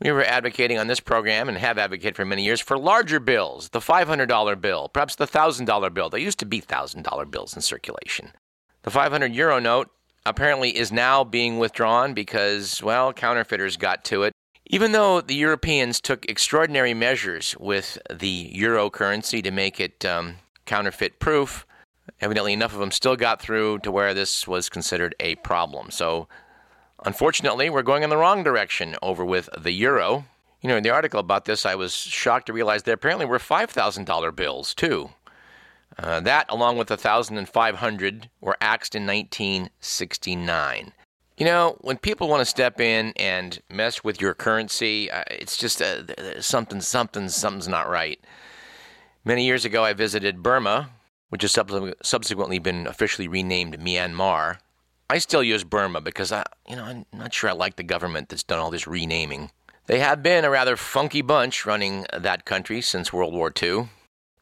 We 0.00 0.12
were 0.12 0.24
advocating 0.24 0.78
on 0.78 0.88
this 0.88 1.00
program 1.00 1.48
and 1.48 1.56
have 1.56 1.78
advocated 1.78 2.16
for 2.16 2.26
many 2.26 2.44
years 2.44 2.60
for 2.60 2.76
larger 2.76 3.18
bills, 3.18 3.70
the 3.70 3.80
$500 3.80 4.60
bill, 4.60 4.88
perhaps 4.88 5.14
the 5.14 5.26
$1,000 5.26 5.94
bill. 5.94 6.10
There 6.10 6.20
used 6.20 6.38
to 6.40 6.46
be 6.46 6.60
$1,000 6.60 7.30
bills 7.30 7.54
in 7.54 7.62
circulation. 7.62 8.32
The 8.82 8.90
500 8.90 9.34
euro 9.34 9.58
note 9.58 9.90
apparently 10.26 10.76
is 10.76 10.92
now 10.92 11.24
being 11.24 11.58
withdrawn 11.58 12.12
because, 12.12 12.82
well, 12.82 13.12
counterfeiters 13.12 13.76
got 13.76 14.04
to 14.04 14.24
it. 14.24 14.32
Even 14.66 14.92
though 14.92 15.20
the 15.20 15.34
Europeans 15.34 16.00
took 16.00 16.28
extraordinary 16.28 16.92
measures 16.92 17.56
with 17.58 17.98
the 18.12 18.50
euro 18.52 18.90
currency 18.90 19.40
to 19.40 19.50
make 19.50 19.80
it 19.80 20.04
um, 20.04 20.36
counterfeit 20.66 21.20
proof, 21.20 21.64
evidently 22.20 22.52
enough 22.52 22.74
of 22.74 22.80
them 22.80 22.90
still 22.90 23.16
got 23.16 23.40
through 23.40 23.78
to 23.78 23.92
where 23.92 24.12
this 24.12 24.46
was 24.46 24.68
considered 24.68 25.14
a 25.20 25.36
problem. 25.36 25.90
So 25.90 26.28
Unfortunately, 27.04 27.70
we're 27.70 27.82
going 27.82 28.02
in 28.02 28.10
the 28.10 28.16
wrong 28.16 28.42
direction 28.42 28.96
over 29.02 29.24
with 29.24 29.48
the 29.56 29.72
euro. 29.72 30.24
You 30.60 30.68
know, 30.68 30.76
in 30.76 30.82
the 30.82 30.90
article 30.90 31.20
about 31.20 31.44
this, 31.44 31.66
I 31.66 31.74
was 31.74 31.94
shocked 31.94 32.46
to 32.46 32.52
realize 32.52 32.82
there 32.82 32.94
apparently 32.94 33.26
were 33.26 33.38
$5,000 33.38 34.36
bills, 34.36 34.74
too. 34.74 35.10
Uh, 35.98 36.20
that, 36.20 36.46
along 36.48 36.76
with 36.76 36.88
the 36.88 36.96
1,500, 36.96 38.30
were 38.40 38.56
axed 38.60 38.94
in 38.94 39.06
1969. 39.06 40.92
You 41.38 41.44
know, 41.44 41.76
when 41.82 41.98
people 41.98 42.28
want 42.28 42.40
to 42.40 42.46
step 42.46 42.80
in 42.80 43.12
and 43.16 43.60
mess 43.70 44.02
with 44.02 44.20
your 44.20 44.34
currency, 44.34 45.10
uh, 45.10 45.24
it's 45.30 45.56
just 45.56 45.82
uh, 45.82 46.40
something, 46.40 46.80
something, 46.80 47.28
something's 47.28 47.68
not 47.68 47.88
right. 47.88 48.18
Many 49.24 49.44
years 49.44 49.64
ago, 49.64 49.84
I 49.84 49.92
visited 49.92 50.42
Burma, 50.42 50.90
which 51.28 51.42
has 51.42 51.58
subsequently 52.02 52.58
been 52.58 52.86
officially 52.86 53.28
renamed 53.28 53.78
Myanmar. 53.78 54.58
I 55.08 55.18
still 55.18 55.42
use 55.42 55.62
Burma 55.62 56.00
because 56.00 56.32
I, 56.32 56.44
you 56.68 56.74
know, 56.74 56.84
I'm 56.84 57.06
not 57.12 57.32
sure 57.32 57.48
I 57.48 57.52
like 57.52 57.76
the 57.76 57.84
government 57.84 58.28
that's 58.28 58.42
done 58.42 58.58
all 58.58 58.70
this 58.70 58.88
renaming. 58.88 59.50
They 59.86 60.00
have 60.00 60.22
been 60.22 60.44
a 60.44 60.50
rather 60.50 60.76
funky 60.76 61.22
bunch 61.22 61.64
running 61.64 62.06
that 62.12 62.44
country 62.44 62.80
since 62.80 63.12
World 63.12 63.32
War 63.32 63.52
II. 63.62 63.88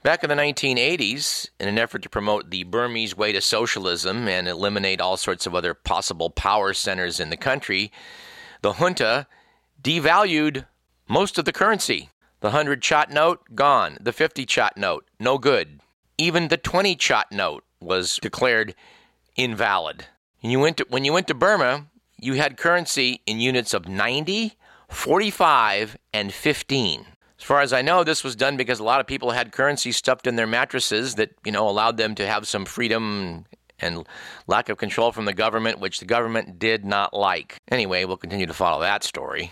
Back 0.02 0.25
in 0.25 0.30
the 0.30 0.37
1980s, 0.37 1.49
in 1.61 1.68
an 1.68 1.78
effort 1.78 2.02
to 2.02 2.09
promote 2.09 2.50
the 2.50 2.64
Burmese 2.64 3.16
way 3.16 3.33
to 3.33 3.40
socialism 3.40 4.26
and 4.26 4.49
eliminate 4.49 5.00
all 5.00 5.18
sorts 5.18 5.47
of 5.47 5.54
other 5.54 5.75
possible 5.75 6.30
power 6.30 6.73
centers 6.73 7.21
in 7.21 7.28
the 7.28 7.37
country, 7.37 7.92
the 8.62 8.75
junta 8.75 9.26
devalued 9.83 10.66
most 11.09 11.38
of 11.38 11.44
the 11.44 11.52
currency. 11.52 12.11
The 12.40 12.49
100 12.49 12.83
kyat 12.83 13.11
note, 13.11 13.40
gone. 13.54 13.99
The 14.00 14.12
50 14.12 14.47
kyat 14.47 14.76
note, 14.76 15.06
no 15.18 15.37
good. 15.38 15.80
Even 16.16 16.49
the 16.49 16.56
20 16.56 16.97
kyat 16.97 17.33
note 17.33 17.64
was 17.80 18.18
declared 18.21 18.75
invalid. 19.37 20.06
And 20.45 20.53
you 20.53 20.61
went 20.61 20.77
to, 20.77 20.87
when 20.91 21.07
you 21.07 21.13
went 21.15 21.27
to 21.29 21.35
Burma, 21.35 21.87
you 22.21 22.35
had 22.35 22.59
currency 22.59 23.23
in 23.25 23.41
units 23.41 23.73
of 23.73 23.89
90, 23.89 24.53
45, 24.91 25.97
and 26.13 26.35
15. 26.35 27.07
As 27.39 27.45
far 27.45 27.63
as 27.63 27.73
I 27.73 27.81
know, 27.81 28.05
this 28.05 28.23
was 28.23 28.37
done 28.37 28.59
because 28.59 28.79
a 28.79 28.85
lot 28.85 29.01
of 29.01 29.07
people 29.07 29.31
had 29.31 29.53
currency 29.53 29.91
stuffed 29.91 30.27
in 30.27 30.37
their 30.37 30.47
mattresses 30.47 31.15
that, 31.15 31.31
you 31.47 31.51
know, 31.51 31.67
allowed 31.67 31.97
them 31.97 32.15
to 32.17 32.27
have 32.27 32.47
some 32.47 32.67
freedom 32.67 33.47
and 33.81 34.07
lack 34.47 34.69
of 34.69 34.77
control 34.77 35.13
from 35.13 35.25
the 35.25 35.33
government, 35.33 35.81
which 35.81 35.99
the 35.99 36.05
government 36.05 36.59
did 36.59 36.85
not 36.85 37.15
like. 37.15 37.57
Anyway, 37.71 38.05
we'll 38.05 38.19
continue 38.19 38.47
to 38.47 38.53
follow 38.53 38.83
that 38.83 39.03
story. 39.03 39.51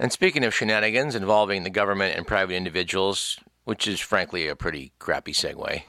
And 0.00 0.10
speaking 0.10 0.44
of 0.44 0.52
shenanigans 0.52 1.14
involving 1.14 1.62
the 1.62 1.70
government 1.70 2.16
and 2.16 2.26
private 2.26 2.54
individuals, 2.54 3.38
which 3.62 3.86
is 3.86 4.00
frankly 4.00 4.48
a 4.48 4.56
pretty 4.56 4.90
crappy 4.98 5.32
segue. 5.32 5.82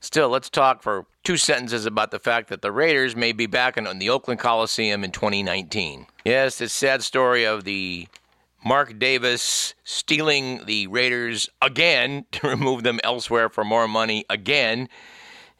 Still, 0.00 0.28
let's 0.28 0.50
talk 0.50 0.82
for 0.82 1.06
two 1.24 1.36
sentences 1.36 1.86
about 1.86 2.10
the 2.10 2.18
fact 2.18 2.48
that 2.48 2.62
the 2.62 2.70
Raiders 2.70 3.16
may 3.16 3.32
be 3.32 3.46
back 3.46 3.76
in 3.76 3.98
the 3.98 4.10
Oakland 4.10 4.40
Coliseum 4.40 5.02
in 5.04 5.10
2019. 5.10 6.06
Yes, 6.24 6.58
this 6.58 6.72
sad 6.72 7.02
story 7.02 7.44
of 7.44 7.64
the 7.64 8.08
Mark 8.64 8.98
Davis 8.98 9.74
stealing 9.84 10.64
the 10.66 10.88
Raiders 10.88 11.48
again 11.62 12.26
to 12.32 12.48
remove 12.48 12.82
them 12.82 12.98
elsewhere 13.04 13.48
for 13.48 13.64
more 13.64 13.86
money 13.86 14.24
again. 14.28 14.88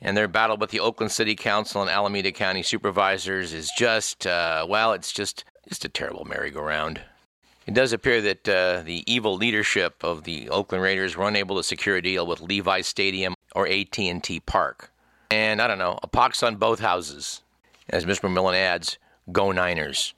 And 0.01 0.17
their 0.17 0.29
battle 0.29 0.59
with 0.59 0.71
the 0.71 0.81
Oakland 0.81 1.13
City 1.13 1.35
Council 1.35 1.81
and 1.81 1.91
Alameda 1.91 2.31
County 2.31 2.63
supervisors 2.63 3.55
is 3.55 3.71
just, 3.79 4.27
uh, 4.27 4.67
well, 4.69 4.93
it's 4.93 5.11
just, 5.13 5.45
just 5.69 5.85
a 5.85 5.89
terrible 5.89 6.25
merry-go-round. 6.27 7.01
It 7.67 7.75
does 7.75 7.93
appear 7.93 8.21
that 8.21 8.49
uh, 8.49 8.83
the 8.83 9.03
evil 9.07 9.37
leadership 9.37 10.05
of 10.05 10.25
the 10.25 10.51
Oakland 10.51 10.83
Raiders 10.83 11.17
were 11.17 11.27
unable 11.27 11.57
to 11.57 11.63
secure 11.63 11.97
a 11.97 12.03
deal 12.03 12.27
with 12.27 12.41
Levi 12.41 12.83
Stadium 12.83 13.36
or 13.55 13.67
AT&T 13.69 14.41
Park. 14.41 14.91
And 15.31 15.61
I 15.61 15.67
don't 15.67 15.79
know, 15.79 15.99
a 16.03 16.07
pox 16.07 16.43
on 16.43 16.57
both 16.57 16.81
houses. 16.81 17.43
As 17.89 18.05
Mr. 18.05 18.33
Millen 18.33 18.55
adds, 18.55 18.99
go 19.33 19.53
Niners. 19.53 20.15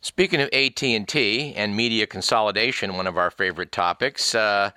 Speaking 0.00 0.40
of 0.40 0.48
AT&T 0.52 1.54
and 1.56 1.76
media 1.76 2.06
consolidation, 2.06 2.96
one 2.96 3.06
of 3.06 3.16
our 3.16 3.30
favorite 3.30 3.72
topics, 3.72 4.34
uh, 4.34 4.70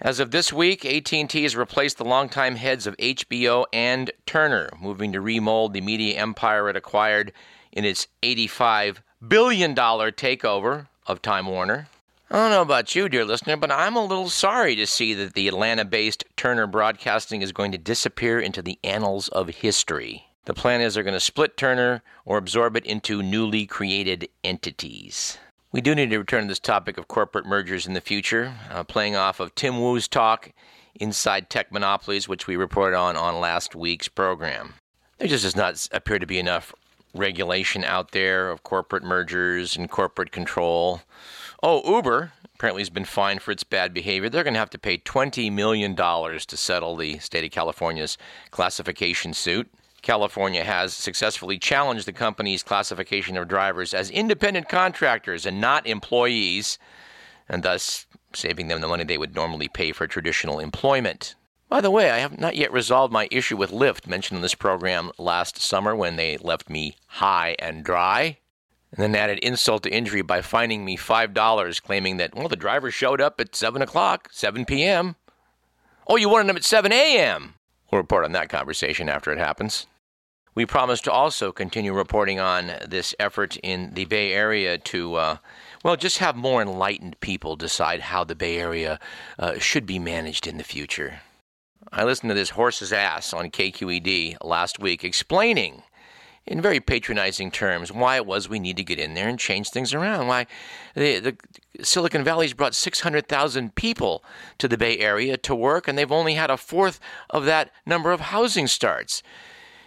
As 0.00 0.18
of 0.18 0.32
this 0.32 0.52
week, 0.52 0.84
AT&T 0.84 1.42
has 1.42 1.54
replaced 1.54 1.98
the 1.98 2.04
longtime 2.04 2.56
heads 2.56 2.88
of 2.88 2.96
HBO 2.96 3.66
and 3.72 4.10
Turner, 4.26 4.68
moving 4.80 5.12
to 5.12 5.20
remold 5.20 5.74
the 5.74 5.80
media 5.80 6.18
empire 6.18 6.68
it 6.68 6.74
acquired 6.76 7.32
in 7.70 7.84
its 7.84 8.08
$85 8.22 8.96
billion 9.26 9.76
takeover 9.76 10.88
of 11.06 11.22
Time 11.22 11.46
Warner. 11.46 11.88
I 12.32 12.36
don't 12.36 12.50
know 12.50 12.62
about 12.62 12.94
you, 12.94 13.10
dear 13.10 13.26
listener, 13.26 13.58
but 13.58 13.70
I'm 13.70 13.94
a 13.94 14.02
little 14.02 14.30
sorry 14.30 14.74
to 14.76 14.86
see 14.86 15.12
that 15.12 15.34
the 15.34 15.48
Atlanta 15.48 15.84
based 15.84 16.24
Turner 16.34 16.66
Broadcasting 16.66 17.42
is 17.42 17.52
going 17.52 17.72
to 17.72 17.78
disappear 17.78 18.40
into 18.40 18.62
the 18.62 18.78
annals 18.82 19.28
of 19.28 19.50
history. 19.50 20.28
The 20.46 20.54
plan 20.54 20.80
is 20.80 20.94
they're 20.94 21.02
going 21.02 21.12
to 21.12 21.20
split 21.20 21.58
Turner 21.58 22.02
or 22.24 22.38
absorb 22.38 22.74
it 22.74 22.86
into 22.86 23.22
newly 23.22 23.66
created 23.66 24.30
entities. 24.42 25.36
We 25.72 25.82
do 25.82 25.94
need 25.94 26.08
to 26.08 26.16
return 26.16 26.44
to 26.44 26.48
this 26.48 26.58
topic 26.58 26.96
of 26.96 27.06
corporate 27.06 27.44
mergers 27.44 27.86
in 27.86 27.92
the 27.92 28.00
future, 28.00 28.54
uh, 28.70 28.82
playing 28.82 29.14
off 29.14 29.38
of 29.38 29.54
Tim 29.54 29.78
Wu's 29.78 30.08
talk 30.08 30.52
inside 30.94 31.50
Tech 31.50 31.70
Monopolies, 31.70 32.30
which 32.30 32.46
we 32.46 32.56
reported 32.56 32.96
on 32.96 33.14
on 33.14 33.40
last 33.40 33.74
week's 33.74 34.08
program. 34.08 34.72
There 35.18 35.28
just 35.28 35.44
does 35.44 35.54
not 35.54 35.86
appear 35.92 36.18
to 36.18 36.26
be 36.26 36.38
enough 36.38 36.72
regulation 37.14 37.84
out 37.84 38.12
there 38.12 38.50
of 38.50 38.62
corporate 38.62 39.02
mergers 39.02 39.76
and 39.76 39.90
corporate 39.90 40.32
control. 40.32 41.02
Oh, 41.62 41.96
Uber 41.96 42.32
apparently 42.54 42.82
has 42.82 42.90
been 42.90 43.04
fined 43.04 43.42
for 43.42 43.50
its 43.50 43.64
bad 43.64 43.92
behavior. 43.92 44.28
They're 44.28 44.44
going 44.44 44.54
to 44.54 44.60
have 44.60 44.70
to 44.70 44.78
pay 44.78 44.98
$20 44.98 45.52
million 45.52 45.96
to 45.96 46.56
settle 46.56 46.96
the 46.96 47.18
state 47.18 47.44
of 47.44 47.50
California's 47.50 48.16
classification 48.50 49.34
suit. 49.34 49.68
California 50.00 50.64
has 50.64 50.94
successfully 50.94 51.58
challenged 51.58 52.06
the 52.06 52.12
company's 52.12 52.62
classification 52.62 53.36
of 53.36 53.48
drivers 53.48 53.94
as 53.94 54.10
independent 54.10 54.68
contractors 54.68 55.46
and 55.46 55.60
not 55.60 55.86
employees, 55.86 56.78
and 57.48 57.62
thus 57.62 58.06
saving 58.34 58.68
them 58.68 58.80
the 58.80 58.88
money 58.88 59.04
they 59.04 59.18
would 59.18 59.34
normally 59.34 59.68
pay 59.68 59.92
for 59.92 60.06
traditional 60.06 60.58
employment. 60.58 61.36
By 61.72 61.80
the 61.80 61.90
way, 61.90 62.10
I 62.10 62.18
have 62.18 62.38
not 62.38 62.54
yet 62.54 62.70
resolved 62.70 63.14
my 63.14 63.28
issue 63.30 63.56
with 63.56 63.70
Lyft 63.70 64.06
mentioned 64.06 64.36
in 64.36 64.42
this 64.42 64.54
program 64.54 65.10
last 65.16 65.56
summer 65.56 65.96
when 65.96 66.16
they 66.16 66.36
left 66.36 66.68
me 66.68 66.96
high 67.06 67.56
and 67.58 67.82
dry 67.82 68.36
and 68.90 69.02
then 69.02 69.14
added 69.14 69.38
insult 69.38 69.82
to 69.84 69.90
injury 69.90 70.20
by 70.20 70.42
fining 70.42 70.84
me 70.84 70.98
$5, 70.98 71.82
claiming 71.82 72.18
that, 72.18 72.34
well, 72.34 72.48
the 72.48 72.56
driver 72.56 72.90
showed 72.90 73.22
up 73.22 73.40
at 73.40 73.56
7 73.56 73.80
o'clock, 73.80 74.28
7 74.32 74.66
p.m. 74.66 75.16
Oh, 76.06 76.16
you 76.16 76.28
wanted 76.28 76.50
him 76.50 76.56
at 76.56 76.64
7 76.64 76.92
a.m. 76.92 77.54
We'll 77.90 78.02
report 78.02 78.26
on 78.26 78.32
that 78.32 78.50
conversation 78.50 79.08
after 79.08 79.32
it 79.32 79.38
happens. 79.38 79.86
We 80.54 80.66
promise 80.66 81.00
to 81.00 81.10
also 81.10 81.52
continue 81.52 81.94
reporting 81.94 82.38
on 82.38 82.70
this 82.86 83.14
effort 83.18 83.56
in 83.62 83.94
the 83.94 84.04
Bay 84.04 84.34
Area 84.34 84.76
to, 84.76 85.14
uh, 85.14 85.36
well, 85.82 85.96
just 85.96 86.18
have 86.18 86.36
more 86.36 86.60
enlightened 86.60 87.18
people 87.20 87.56
decide 87.56 88.00
how 88.00 88.24
the 88.24 88.34
Bay 88.34 88.58
Area 88.58 89.00
uh, 89.38 89.58
should 89.58 89.86
be 89.86 89.98
managed 89.98 90.46
in 90.46 90.58
the 90.58 90.64
future. 90.64 91.20
I 91.94 92.04
listened 92.04 92.30
to 92.30 92.34
this 92.34 92.50
horse's 92.50 92.92
ass 92.92 93.34
on 93.34 93.50
KQED 93.50 94.38
last 94.42 94.78
week 94.78 95.04
explaining 95.04 95.82
in 96.46 96.60
very 96.60 96.80
patronizing 96.80 97.50
terms 97.50 97.92
why 97.92 98.16
it 98.16 98.24
was 98.24 98.48
we 98.48 98.58
need 98.58 98.78
to 98.78 98.84
get 98.84 98.98
in 98.98 99.12
there 99.12 99.28
and 99.28 99.38
change 99.38 99.68
things 99.68 99.92
around. 99.92 100.26
Why 100.26 100.46
the, 100.94 101.18
the 101.18 101.36
Silicon 101.84 102.24
Valley's 102.24 102.54
brought 102.54 102.74
600,000 102.74 103.74
people 103.74 104.24
to 104.56 104.68
the 104.68 104.78
Bay 104.78 104.98
Area 104.98 105.36
to 105.36 105.54
work, 105.54 105.86
and 105.86 105.98
they've 105.98 106.10
only 106.10 106.34
had 106.34 106.50
a 106.50 106.56
fourth 106.56 106.98
of 107.28 107.44
that 107.44 107.70
number 107.84 108.10
of 108.10 108.20
housing 108.20 108.66
starts. 108.66 109.22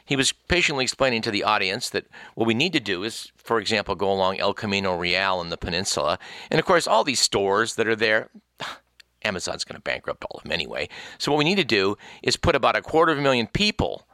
He 0.05 0.15
was 0.15 0.31
patiently 0.31 0.83
explaining 0.83 1.23
to 1.23 1.31
the 1.31 1.43
audience 1.43 1.89
that 1.89 2.05
what 2.35 2.45
we 2.45 2.53
need 2.53 2.73
to 2.73 2.79
do 2.79 3.03
is, 3.03 3.31
for 3.35 3.59
example, 3.59 3.95
go 3.95 4.11
along 4.11 4.39
El 4.39 4.53
Camino 4.53 4.95
Real 4.95 5.41
in 5.41 5.49
the 5.49 5.57
peninsula. 5.57 6.19
And 6.51 6.59
of 6.59 6.65
course, 6.65 6.85
all 6.85 7.03
these 7.03 7.19
stores 7.19 7.73
that 7.75 7.87
are 7.87 7.95
there, 7.95 8.29
Amazon's 9.25 9.63
going 9.63 9.75
to 9.75 9.81
bankrupt 9.81 10.23
all 10.23 10.37
of 10.37 10.43
them 10.43 10.51
anyway. 10.51 10.87
So, 11.17 11.31
what 11.31 11.37
we 11.39 11.45
need 11.45 11.55
to 11.55 11.63
do 11.63 11.97
is 12.23 12.37
put 12.37 12.55
about 12.55 12.75
a 12.75 12.81
quarter 12.81 13.11
of 13.11 13.17
a 13.17 13.21
million 13.21 13.47
people 13.47 14.07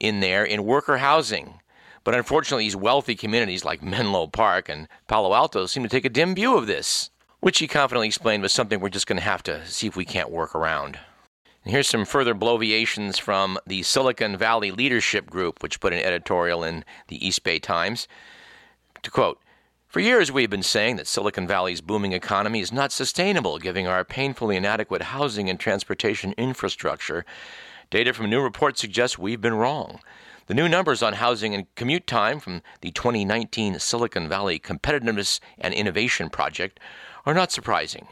in 0.00 0.20
there 0.20 0.44
in 0.44 0.64
worker 0.64 0.98
housing 0.98 1.60
but 2.04 2.14
unfortunately, 2.14 2.64
these 2.64 2.76
wealthy 2.76 3.16
communities 3.16 3.64
like 3.64 3.82
Menlo 3.82 4.26
Park 4.26 4.68
and 4.68 4.88
Palo 5.08 5.32
Alto 5.32 5.64
seem 5.64 5.82
to 5.82 5.88
take 5.88 6.04
a 6.04 6.10
dim 6.10 6.34
view 6.34 6.56
of 6.56 6.66
this, 6.66 7.10
which 7.40 7.58
he 7.58 7.66
confidently 7.66 8.06
explained 8.06 8.42
was 8.42 8.52
something 8.52 8.78
we're 8.78 8.90
just 8.90 9.06
going 9.06 9.16
to 9.16 9.24
have 9.24 9.42
to 9.44 9.66
see 9.66 9.86
if 9.86 9.96
we 9.96 10.04
can't 10.04 10.30
work 10.30 10.54
around. 10.54 10.98
And 11.64 11.72
here's 11.72 11.88
some 11.88 12.04
further 12.04 12.34
bloviations 12.34 13.18
from 13.18 13.58
the 13.66 13.82
Silicon 13.82 14.36
Valley 14.36 14.70
Leadership 14.70 15.30
Group, 15.30 15.62
which 15.62 15.80
put 15.80 15.94
an 15.94 15.98
editorial 15.98 16.62
in 16.62 16.84
the 17.08 17.26
East 17.26 17.42
Bay 17.42 17.58
Times. 17.58 18.06
To 19.02 19.10
quote, 19.10 19.40
for 19.94 20.00
years, 20.00 20.32
we've 20.32 20.50
been 20.50 20.60
saying 20.60 20.96
that 20.96 21.06
Silicon 21.06 21.46
Valley's 21.46 21.80
booming 21.80 22.14
economy 22.14 22.58
is 22.58 22.72
not 22.72 22.90
sustainable, 22.90 23.60
given 23.60 23.86
our 23.86 24.04
painfully 24.04 24.56
inadequate 24.56 25.02
housing 25.02 25.48
and 25.48 25.60
transportation 25.60 26.34
infrastructure. 26.36 27.24
Data 27.90 28.12
from 28.12 28.28
new 28.28 28.40
reports 28.40 28.80
suggest 28.80 29.20
we've 29.20 29.40
been 29.40 29.54
wrong. 29.54 30.00
The 30.48 30.54
new 30.54 30.68
numbers 30.68 31.00
on 31.00 31.12
housing 31.12 31.54
and 31.54 31.72
commute 31.76 32.08
time 32.08 32.40
from 32.40 32.60
the 32.80 32.90
2019 32.90 33.78
Silicon 33.78 34.28
Valley 34.28 34.58
Competitiveness 34.58 35.38
and 35.58 35.72
Innovation 35.72 36.28
Project 36.28 36.80
are 37.24 37.32
not 37.32 37.52
surprising. 37.52 38.08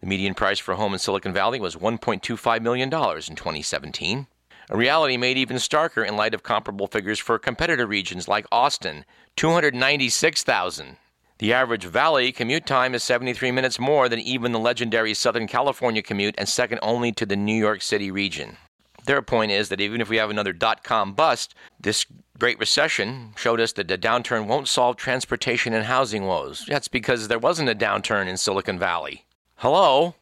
The 0.00 0.08
median 0.08 0.34
price 0.34 0.58
for 0.58 0.72
a 0.72 0.76
home 0.76 0.94
in 0.94 0.98
Silicon 0.98 1.32
Valley 1.32 1.60
was 1.60 1.76
$1.25 1.76 2.60
million 2.60 2.88
in 2.88 2.90
2017, 2.90 4.26
a 4.68 4.76
reality 4.76 5.16
made 5.16 5.38
even 5.38 5.58
starker 5.58 6.04
in 6.04 6.16
light 6.16 6.34
of 6.34 6.42
comparable 6.42 6.88
figures 6.88 7.20
for 7.20 7.38
competitor 7.38 7.86
regions 7.86 8.26
like 8.26 8.46
Austin, 8.50 9.04
296,000. 9.36 10.96
The 11.40 11.54
average 11.54 11.86
valley 11.86 12.32
commute 12.32 12.66
time 12.66 12.94
is 12.94 13.02
73 13.02 13.50
minutes 13.50 13.78
more 13.78 14.10
than 14.10 14.20
even 14.20 14.52
the 14.52 14.58
legendary 14.58 15.14
Southern 15.14 15.46
California 15.46 16.02
commute 16.02 16.34
and 16.36 16.46
second 16.46 16.80
only 16.82 17.12
to 17.12 17.24
the 17.24 17.34
New 17.34 17.54
York 17.54 17.80
City 17.80 18.10
region. 18.10 18.58
Their 19.06 19.22
point 19.22 19.50
is 19.50 19.70
that 19.70 19.80
even 19.80 20.02
if 20.02 20.10
we 20.10 20.18
have 20.18 20.28
another 20.28 20.52
dot 20.52 20.84
com 20.84 21.14
bust, 21.14 21.54
this 21.80 22.04
Great 22.38 22.58
Recession 22.58 23.32
showed 23.38 23.58
us 23.58 23.72
that 23.72 23.88
the 23.88 23.96
downturn 23.96 24.48
won't 24.48 24.68
solve 24.68 24.96
transportation 24.96 25.72
and 25.72 25.86
housing 25.86 26.26
woes. 26.26 26.66
That's 26.68 26.88
because 26.88 27.28
there 27.28 27.38
wasn't 27.38 27.70
a 27.70 27.74
downturn 27.74 28.28
in 28.28 28.36
Silicon 28.36 28.78
Valley. 28.78 29.24
Hello? 29.54 30.16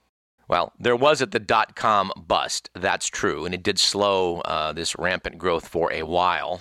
Well, 0.47 0.73
there 0.79 0.95
was 0.95 1.21
at 1.21 1.33
the 1.33 1.41
dot 1.41 1.75
com 1.75 2.13
bust. 2.17 2.71
That's 2.75 3.09
true, 3.09 3.45
and 3.45 3.53
it 3.53 3.65
did 3.65 3.81
slow 3.81 4.39
uh, 4.43 4.73
this 4.73 4.97
rampant 4.97 5.37
growth 5.37 5.67
for 5.67 5.93
a 5.93 6.05
while. 6.05 6.61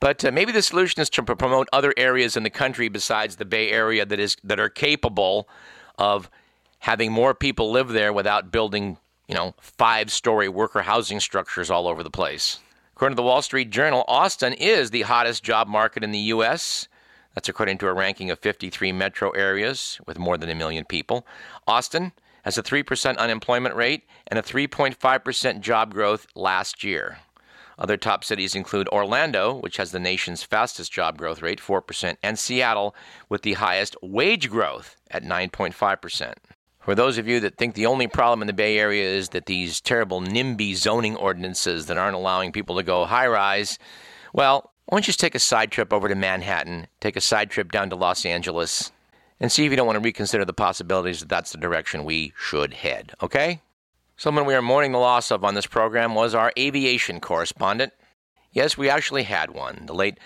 But 0.00 0.24
uh, 0.24 0.32
maybe 0.32 0.50
the 0.50 0.62
solution 0.62 1.00
is 1.00 1.10
to 1.10 1.22
promote 1.22 1.68
other 1.72 1.94
areas 1.96 2.36
in 2.36 2.42
the 2.42 2.50
country 2.50 2.88
besides 2.88 3.36
the 3.36 3.44
Bay 3.44 3.70
Area 3.70 4.04
that 4.06 4.18
is 4.18 4.36
that 4.42 4.58
are 4.58 4.70
capable 4.70 5.48
of 5.98 6.30
having 6.80 7.12
more 7.12 7.34
people 7.34 7.70
live 7.70 7.88
there 7.88 8.12
without 8.12 8.50
building 8.50 8.96
you 9.30 9.36
know, 9.36 9.54
five 9.60 10.10
story 10.10 10.48
worker 10.48 10.82
housing 10.82 11.20
structures 11.20 11.70
all 11.70 11.86
over 11.86 12.02
the 12.02 12.10
place. 12.10 12.58
According 12.96 13.14
to 13.14 13.20
the 13.20 13.26
Wall 13.26 13.42
Street 13.42 13.70
Journal, 13.70 14.04
Austin 14.08 14.54
is 14.54 14.90
the 14.90 15.02
hottest 15.02 15.44
job 15.44 15.68
market 15.68 16.02
in 16.02 16.10
the 16.10 16.18
U.S. 16.18 16.88
That's 17.36 17.48
according 17.48 17.78
to 17.78 17.86
a 17.86 17.92
ranking 17.92 18.32
of 18.32 18.40
53 18.40 18.90
metro 18.90 19.30
areas 19.30 20.00
with 20.04 20.18
more 20.18 20.36
than 20.36 20.50
a 20.50 20.54
million 20.56 20.84
people. 20.84 21.24
Austin 21.68 22.10
has 22.42 22.58
a 22.58 22.62
3% 22.62 23.18
unemployment 23.18 23.76
rate 23.76 24.02
and 24.26 24.36
a 24.36 24.42
3.5% 24.42 25.60
job 25.60 25.94
growth 25.94 26.26
last 26.34 26.82
year. 26.82 27.18
Other 27.80 27.96
top 27.96 28.24
cities 28.24 28.54
include 28.54 28.88
Orlando, 28.88 29.54
which 29.54 29.78
has 29.78 29.90
the 29.90 29.98
nation's 29.98 30.42
fastest 30.42 30.92
job 30.92 31.16
growth 31.16 31.40
rate, 31.40 31.60
4%, 31.60 32.16
and 32.22 32.38
Seattle, 32.38 32.94
with 33.30 33.40
the 33.40 33.54
highest 33.54 33.96
wage 34.02 34.50
growth 34.50 34.96
at 35.10 35.24
9.5%. 35.24 36.34
For 36.78 36.94
those 36.94 37.16
of 37.16 37.26
you 37.26 37.40
that 37.40 37.56
think 37.56 37.74
the 37.74 37.86
only 37.86 38.06
problem 38.06 38.42
in 38.42 38.46
the 38.46 38.52
Bay 38.52 38.78
Area 38.78 39.08
is 39.08 39.30
that 39.30 39.46
these 39.46 39.80
terrible 39.80 40.20
NIMBY 40.20 40.76
zoning 40.76 41.16
ordinances 41.16 41.86
that 41.86 41.96
aren't 41.96 42.16
allowing 42.16 42.52
people 42.52 42.76
to 42.76 42.82
go 42.82 43.06
high 43.06 43.26
rise, 43.26 43.78
well, 44.34 44.72
why 44.84 44.96
don't 44.96 45.06
you 45.06 45.12
just 45.12 45.20
take 45.20 45.34
a 45.34 45.38
side 45.38 45.70
trip 45.70 45.92
over 45.92 46.08
to 46.08 46.14
Manhattan, 46.14 46.86
take 47.00 47.16
a 47.16 47.20
side 47.20 47.50
trip 47.50 47.72
down 47.72 47.88
to 47.90 47.96
Los 47.96 48.26
Angeles, 48.26 48.92
and 49.38 49.50
see 49.50 49.64
if 49.64 49.70
you 49.70 49.76
don't 49.76 49.86
want 49.86 49.96
to 49.96 50.04
reconsider 50.04 50.44
the 50.44 50.52
possibilities 50.52 51.20
that 51.20 51.30
that's 51.30 51.52
the 51.52 51.58
direction 51.58 52.04
we 52.04 52.34
should 52.36 52.74
head, 52.74 53.14
okay? 53.22 53.62
Someone 54.20 54.44
we 54.44 54.54
are 54.54 54.60
mourning 54.60 54.92
the 54.92 54.98
loss 54.98 55.30
of 55.30 55.44
on 55.44 55.54
this 55.54 55.66
program 55.66 56.14
was 56.14 56.34
our 56.34 56.52
aviation 56.58 57.20
correspondent. 57.20 57.94
Yes, 58.52 58.76
we 58.76 58.90
actually 58.90 59.22
had 59.22 59.52
one. 59.52 59.84
The 59.86 59.94
late 59.94 60.18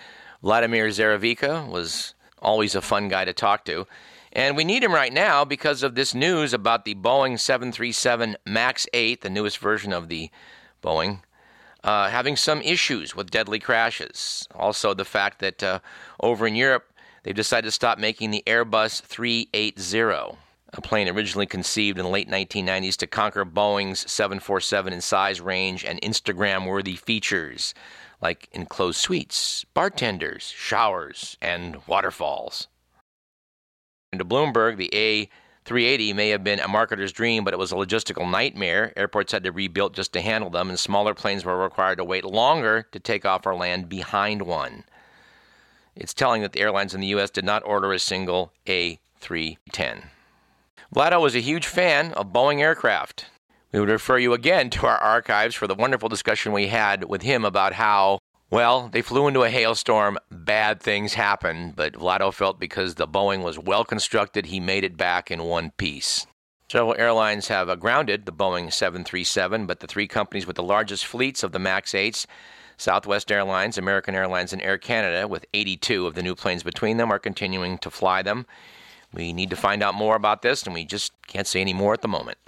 Vladimir 0.42 0.88
Zaravica 0.88 1.68
was 1.68 2.14
always 2.42 2.74
a 2.74 2.83
fun 2.83 3.07
guy 3.07 3.24
to 3.24 3.33
talk 3.33 3.64
to. 3.66 3.87
And 4.33 4.57
we 4.57 4.64
need 4.64 4.83
him 4.83 4.92
right 4.92 5.12
now 5.12 5.44
because 5.44 5.85
of 5.85 5.94
this 5.94 6.12
news 6.12 6.52
about 6.52 6.85
the 6.85 6.96
Boeing 6.96 7.38
737 7.38 8.37
MAX 8.44 8.88
8, 8.92 9.20
the 9.20 9.30
newest 9.30 9.59
version 9.59 9.92
of 9.92 10.09
the 10.09 10.28
Boeing, 10.83 11.20
uh, 11.85 12.09
having 12.09 12.35
some 12.35 12.61
issues 12.62 13.14
with 13.14 13.30
deadly 13.30 13.61
crashes. 13.61 14.48
Also, 14.57 14.92
the 14.92 15.04
fact 15.04 15.38
that 15.38 15.62
uh, 15.62 15.78
over 16.18 16.48
in 16.48 16.57
Europe, 16.57 16.92
they've 17.22 17.33
decided 17.33 17.68
to 17.68 17.70
stop 17.70 18.00
making 18.00 18.33
the 18.33 18.42
Airbus 18.44 19.02
380, 19.02 20.37
a 20.75 20.81
plane 20.81 21.09
originally 21.09 21.47
conceived 21.47 21.99
in 21.99 22.05
the 22.05 22.11
late 22.11 22.29
1990s 22.29 22.97
to 22.97 23.07
conquer 23.07 23.45
Boeing's 23.45 24.11
747 24.11 24.93
in 24.93 25.01
size, 25.01 25.41
range, 25.41 25.85
and 25.85 26.01
Instagram 26.03 26.67
worthy 26.67 26.97
features 26.97 27.75
like 28.21 28.49
enclosed 28.53 28.99
suites, 28.99 29.65
bartenders, 29.75 30.45
showers, 30.45 31.37
and 31.41 31.79
waterfalls 31.87 32.69
to 34.19 34.25
Bloomberg, 34.25 34.77
the 34.77 34.95
A 34.95 35.29
380 35.65 36.13
may 36.13 36.29
have 36.29 36.45
been 36.45 36.61
a 36.61 36.69
marketer's 36.69 37.13
dream, 37.13 37.45
but 37.45 37.55
it 37.55 37.59
was 37.59 37.73
a 37.73 37.77
logistical 37.77 38.31
nightmare. 38.31 38.93
Airports 38.97 39.33
had 39.33 39.45
to 39.45 39.53
rebuild 39.53 39.95
just 39.95 40.13
to 40.13 40.21
handle 40.21 40.51
them, 40.51 40.69
and 40.69 40.79
smaller 40.79 41.15
planes 41.15 41.45
were 41.45 41.57
required 41.57 41.97
to 41.97 42.05
wait 42.05 42.25
longer 42.25 42.87
to 42.93 43.01
take 43.01 43.25
off 43.25 43.47
or 43.47 43.55
land 43.55 43.89
behind 43.89 44.43
one. 44.43 44.85
It's 45.97 46.15
telling 46.15 46.43
that 46.43 46.53
the 46.53 46.61
airlines 46.61 46.95
in 46.95 47.01
the 47.01 47.07
U.S. 47.09 47.31
did 47.31 47.45
not 47.45 47.65
order 47.65 47.93
a 47.93 47.99
single 47.99 48.53
A310. 48.67 50.05
Vlado 50.95 51.21
was 51.21 51.35
a 51.35 51.41
huge 51.41 51.67
fan 51.67 52.13
of 52.13 52.33
Boeing 52.33 52.61
aircraft. 52.61 53.27
We 53.73 53.81
would 53.81 53.89
refer 53.89 54.19
you 54.19 54.33
again 54.33 54.71
to 54.71 54.87
our 54.87 54.99
archives 54.99 55.55
for 55.55 55.67
the 55.67 55.75
wonderful 55.75 56.09
discussion 56.09 56.53
we 56.53 56.69
had 56.69 57.05
with 57.05 57.23
him 57.23 57.45
about 57.45 57.73
how 57.73 58.19
well, 58.51 58.89
they 58.89 59.03
flew 59.03 59.27
into 59.27 59.43
a 59.43 59.51
hailstorm. 59.51 60.17
Bad 60.31 60.81
things 60.81 61.15
happened, 61.15 61.75
but 61.75 61.95
Vlado 61.95 62.33
felt 62.33 62.61
because 62.61 62.95
the 62.95 63.09
Boeing 63.09 63.43
was 63.43 63.59
well 63.59 63.85
constructed, 63.85 64.47
he 64.47 64.61
made 64.61 64.85
it 64.85 64.97
back 64.97 65.29
in 65.29 65.43
one 65.43 65.73
piece. 65.73 66.25
Several 66.71 66.95
airlines 66.97 67.49
have 67.49 67.69
uh, 67.69 67.75
grounded 67.75 68.27
the 68.27 68.33
Boeing 68.33 68.73
737, 68.73 69.67
but 69.67 69.81
the 69.81 69.89
three 69.89 70.07
companies 70.07 70.47
with 70.47 70.55
the 70.55 70.63
largest 70.63 71.05
fleets 71.05 71.43
of 71.43 71.51
the 71.51 71.59
MAX 71.59 71.93
8s, 71.93 72.27
Southwest 72.77 73.33
Airlines, 73.33 73.77
American 73.77 74.15
Airlines, 74.15 74.53
and 74.53 74.63
Air 74.63 74.79
Canada, 74.79 75.27
with 75.27 75.47
82 75.53 76.07
of 76.07 76.15
the 76.15 76.23
new 76.23 76.35
planes 76.37 76.63
between 76.63 76.97
them, 76.97 77.11
are 77.11 77.19
continuing 77.19 77.79
to 77.79 77.91
fly 77.91 78.23
them. 78.23 78.47
We 79.14 79.33
need 79.33 79.50
to 79.50 79.57
find 79.57 79.83
out 79.83 79.94
more 79.94 80.16
about 80.16 80.42
this, 80.42 80.64
and 80.64 80.74
we 80.74 80.85
just 80.85 81.12
can't 81.27 81.46
say 81.46 81.61
any 81.61 81.72
more 81.72 81.94
at 81.94 82.03
the 82.03 82.09
moment. 82.09 82.38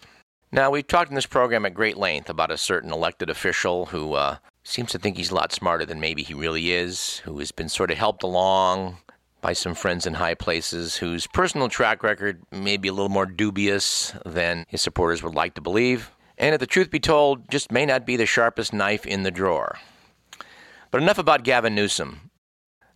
Now, 0.50 0.70
we've 0.70 0.86
talked 0.86 1.10
in 1.10 1.14
this 1.14 1.26
program 1.26 1.64
at 1.64 1.74
great 1.74 1.96
length 1.96 2.28
about 2.28 2.50
a 2.50 2.58
certain 2.58 2.92
elected 2.92 3.30
official 3.30 3.86
who 3.86 4.14
uh, 4.14 4.38
seems 4.64 4.90
to 4.90 4.98
think 4.98 5.16
he's 5.16 5.30
a 5.30 5.34
lot 5.34 5.52
smarter 5.52 5.84
than 5.86 6.00
maybe 6.00 6.22
he 6.22 6.34
really 6.34 6.72
is, 6.72 7.18
who 7.18 7.38
has 7.38 7.52
been 7.52 7.68
sort 7.68 7.90
of 7.90 7.98
helped 7.98 8.22
along 8.22 8.98
by 9.40 9.52
some 9.52 9.74
friends 9.74 10.06
in 10.06 10.14
high 10.14 10.34
places, 10.34 10.96
whose 10.96 11.26
personal 11.28 11.68
track 11.68 12.02
record 12.02 12.42
may 12.50 12.76
be 12.76 12.88
a 12.88 12.92
little 12.92 13.08
more 13.08 13.26
dubious 13.26 14.12
than 14.24 14.64
his 14.68 14.82
supporters 14.82 15.22
would 15.22 15.34
like 15.34 15.54
to 15.54 15.60
believe, 15.60 16.10
and 16.38 16.54
if 16.54 16.60
the 16.60 16.66
truth 16.66 16.90
be 16.90 17.00
told, 17.00 17.48
just 17.50 17.72
may 17.72 17.86
not 17.86 18.04
be 18.04 18.16
the 18.16 18.26
sharpest 18.26 18.72
knife 18.72 19.06
in 19.06 19.22
the 19.22 19.30
drawer. 19.30 19.78
But 20.90 21.02
enough 21.02 21.18
about 21.18 21.44
Gavin 21.44 21.74
Newsom. 21.74 22.30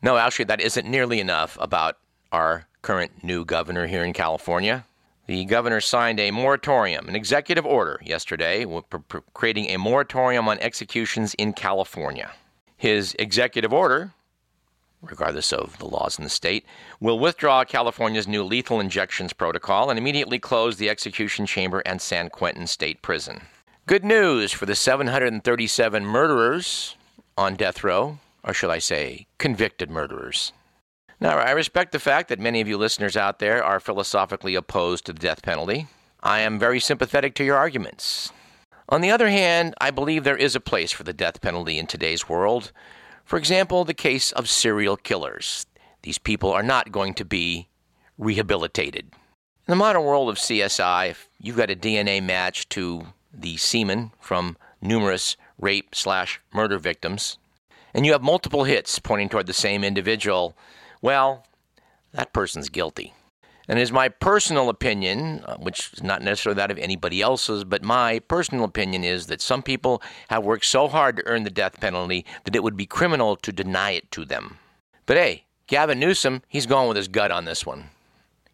No, 0.03 0.17
actually, 0.17 0.47
that 0.47 0.61
isn't 0.61 0.89
nearly 0.89 1.21
enough 1.21 1.57
about 1.61 1.99
our 2.33 2.67
current 2.83 3.23
new 3.23 3.45
governor 3.45 3.87
here 3.87 4.05
in 4.05 4.13
California. 4.13 4.85
The 5.27 5.45
governor 5.45 5.81
signed 5.81 6.19
a 6.19 6.31
moratorium, 6.31 7.09
an 7.09 7.15
executive 7.15 7.65
order 7.65 8.01
yesterday, 8.05 8.67
creating 9.33 9.67
a 9.67 9.77
moratorium 9.77 10.49
on 10.49 10.59
executions 10.59 11.35
in 11.35 11.53
California. 11.53 12.33
His 12.77 13.15
executive 13.19 13.73
order, 13.73 14.13
regardless 15.03 15.53
of 15.53 15.79
the 15.79 15.87
laws 15.87 16.19
in 16.19 16.25
the 16.25 16.31
state, 16.31 16.67
will 16.99 17.19
withdraw 17.19 17.65
California's 17.65 18.27
new 18.27 18.43
lethal 18.43 18.81
injections 18.81 19.33
protocol 19.33 19.89
and 19.91 19.99
immediately 19.99 20.39
close 20.39 20.79
the 20.79 20.91
execution 20.91 21.47
chamber 21.47 21.81
and 21.87 22.03
San 22.03 22.29
Quentin 22.29 22.67
State 22.67 23.03
Prison. 23.03 23.43
Good 23.87 24.05
news 24.05 24.53
for 24.53 24.67
the 24.67 24.75
737 24.75 26.05
murderers 26.05 26.97
on 27.37 27.55
death 27.55 27.85
row, 27.85 28.19
or 28.43 28.53
should 28.53 28.71
I 28.71 28.79
say, 28.79 29.27
convicted 29.39 29.91
murderers. 29.91 30.53
Now, 31.23 31.37
I 31.37 31.51
respect 31.51 31.93
the 31.93 31.99
fact 31.99 32.31
that 32.31 32.41
many 32.41 32.63
of 32.63 32.69
you 32.69 32.79
listeners 32.79 33.15
out 33.15 33.41
there 33.41 33.63
are 33.63 33.79
philosophically 33.79 34.55
opposed 34.55 35.05
to 35.05 35.13
the 35.13 35.19
death 35.19 35.43
penalty. 35.43 35.87
I 36.23 36.41
am 36.41 36.59
very 36.59 36.81
sympathetic 36.81 37.35
to 37.35 37.45
your 37.45 37.57
arguments. 37.57 38.33
On 38.89 39.03
the 39.03 39.11
other 39.11 39.29
hand, 39.29 39.75
I 39.81 39.91
believe 39.91 40.25
there 40.25 40.37
is 40.37 40.57
a 40.57 40.61
place 40.61 40.93
for 40.93 41.03
the 41.03 41.13
death 41.13 41.43
penalty 41.43 41.79
in 41.79 41.87
today's 41.87 42.27
world. 42.27 42.73
For 43.25 43.39
example, 43.39 43.85
the 43.85 43.93
case 43.93 44.33
of 44.33 44.49
serial 44.49 44.97
killers. 44.97 45.67
These 46.03 46.17
people 46.17 46.51
are 46.51 46.63
not 46.63 46.91
going 46.91 47.13
to 47.15 47.25
be 47.27 47.69
rehabilitated. 48.17 49.13
In 49.13 49.73
the 49.73 49.77
modern 49.77 50.03
world 50.03 50.31
of 50.31 50.39
CSI, 50.39 51.11
if 51.11 51.29
you've 51.39 51.57
got 51.57 51.71
a 51.71 51.77
DNA 51.77 52.23
match 52.23 52.67
to 52.71 53.09
the 53.33 53.59
semen 53.59 54.13
from 54.21 54.57
numerous 54.81 55.37
rape 55.59 55.95
slash 55.95 56.41
murder 56.53 56.79
victims, 56.79 57.37
and 57.93 58.07
you 58.07 58.13
have 58.13 58.23
multiple 58.23 58.65
hits 58.65 58.99
pointing 58.99 59.29
toward 59.29 59.47
the 59.47 59.53
same 59.53 59.85
individual, 59.85 60.57
well, 61.03 61.47
that 62.13 62.33
person's 62.33 62.69
guilty. 62.69 63.15
And 63.69 63.79
it 63.79 63.83
is 63.83 63.93
my 63.93 64.09
personal 64.09 64.69
opinion, 64.69 65.45
uh, 65.47 65.57
which 65.59 65.93
is 65.93 66.03
not 66.03 66.23
necessarily 66.23 66.57
that 66.57 66.73
of 66.73 66.79
anybody 66.79 67.23
else's, 67.23 67.63
but 67.63 67.85
my 67.85 68.19
personal 68.19 68.65
opinion 68.65 69.05
is 69.05 69.29
that 69.29 69.41
some 69.41 69.63
people 69.63 70.03
have 70.29 70.45
worked 70.45 70.65
so 70.65 70.89
hard 70.89 71.17
to 71.17 71.27
earn 71.27 71.45
the 71.45 71.51
death 71.51 71.81
penalty 71.81 72.27
that 72.45 72.57
it 72.57 72.65
would 72.65 72.77
be 72.77 72.87
criminal 72.87 73.37
to 73.37 73.53
deny 73.53 73.93
it 73.93 74.11
to 74.11 74.25
them. 74.25 74.59
But 75.07 75.19
hey, 75.19 75.45
Gavin 75.69 76.01
Newsom, 76.01 76.43
he's 76.49 76.67
going 76.67 76.89
with 76.89 76.97
his 76.97 77.07
gut 77.07 77.31
on 77.31 77.45
this 77.45 77.65
one. 77.65 77.91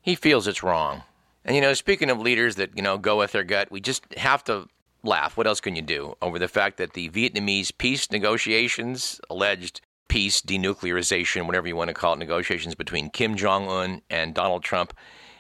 He 0.03 0.15
feels 0.15 0.47
it's 0.47 0.63
wrong. 0.63 1.03
And 1.47 1.57
you 1.57 1.63
know, 1.63 1.73
speaking 1.73 2.11
of 2.11 2.21
leaders 2.21 2.57
that, 2.57 2.77
you 2.77 2.83
know, 2.83 2.99
go 2.99 3.17
with 3.17 3.33
their 3.33 3.43
gut, 3.43 3.71
we 3.71 3.81
just 3.81 4.05
have 4.19 4.45
to 4.45 4.69
laugh. 5.03 5.37
What 5.37 5.47
else 5.47 5.61
can 5.61 5.77
you 5.77 5.83
do 5.83 6.15
over 6.21 6.39
the 6.39 6.49
fact 6.49 6.77
that 6.77 6.93
the 6.93 7.09
Vietnamese 7.09 7.73
peace 7.79 8.11
negotiations 8.11 9.19
alleged 9.31 9.81
peace, 10.09 10.41
denuclearization, 10.41 11.47
whatever 11.47 11.69
you 11.69 11.77
want 11.77 11.89
to 11.89 11.95
call 11.95 12.15
it, 12.15 12.19
negotiations 12.19 12.75
between 12.75 13.11
Kim 13.11 13.37
Jong 13.37 13.69
un 13.69 14.03
and 14.09 14.35
Donald 14.35 14.63
Trump 14.63 14.95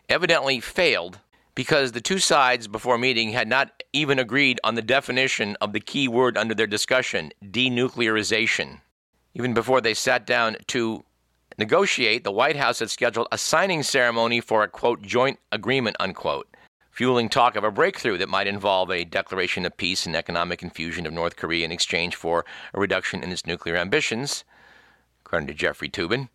evidently 0.09 0.61
failed 0.61 1.21
because 1.55 1.93
the 1.93 2.01
two 2.01 2.19
sides 2.19 2.69
before 2.69 2.99
meeting 2.99 3.33
had 3.33 3.49
not 3.49 3.83
even 3.93 4.19
agreed 4.19 4.61
on 4.63 4.75
the 4.75 4.83
definition 4.83 5.57
of 5.61 5.73
the 5.73 5.81
key 5.81 6.07
word 6.07 6.37
under 6.37 6.55
their 6.55 6.67
discussion 6.67 7.33
denuclearization. 7.43 8.81
Even 9.35 9.55
before 9.55 9.81
they 9.81 9.95
sat 9.95 10.27
down 10.27 10.57
to 10.67 11.05
negotiate, 11.59 12.25
the 12.25 12.33
White 12.33 12.57
House 12.57 12.79
had 12.81 12.91
scheduled 12.91 13.29
a 13.33 13.39
signing 13.39 13.83
ceremony 13.83 14.41
for 14.41 14.63
a 14.63 14.69
quote 14.69 15.03
joint 15.03 15.39
agreement 15.51 15.97
unquote, 15.99 16.49
fueling 16.91 17.29
talk 17.29 17.57
of 17.57 17.65
a 17.65 17.71
breakthrough 17.71 18.19
that 18.19 18.29
might 18.29 18.47
involve 18.47 18.91
a 18.91 19.05
declaration 19.05 19.65
of 19.65 19.77
peace 19.77 20.05
and 20.07 20.15
economic 20.15 20.63
infusion 20.63 21.07
of 21.07 21.13
North 21.13 21.37
Korea 21.37 21.65
in 21.65 21.73
exchange 21.73 22.17
for 22.17 22.45
a 22.75 22.81
reduction 22.81 23.23
in 23.23 23.33
its 23.33 23.47
nuclear 23.47 23.77
ambitions 23.77 24.45
according 25.27 25.49
to 25.49 25.55
Jeffrey 25.55 25.89
Toobin. 25.89 26.29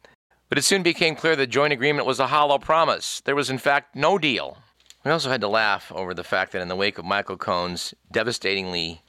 But 0.50 0.58
it 0.58 0.64
soon 0.64 0.84
became 0.84 1.16
clear 1.16 1.36
the 1.36 1.48
joint 1.48 1.72
agreement 1.72 2.06
was 2.06 2.20
a 2.20 2.28
hollow 2.28 2.60
promise. 2.60 3.22
There 3.24 3.36
was, 3.36 3.50
in 3.50 3.58
fact, 3.58 3.96
no 3.96 4.18
deal. 4.18 4.58
We 5.06 5.12
also 5.12 5.30
had 5.30 5.42
to 5.42 5.48
laugh 5.48 5.92
over 5.96 6.14
the 6.14 6.26
fact 6.26 6.52
that 6.52 6.62
in 6.62 6.68
the 6.68 6.76
wake 6.76 6.98
of 6.98 7.06
Michael 7.06 7.38
Cohen's 7.38 7.94
devastatingly 8.12 9.02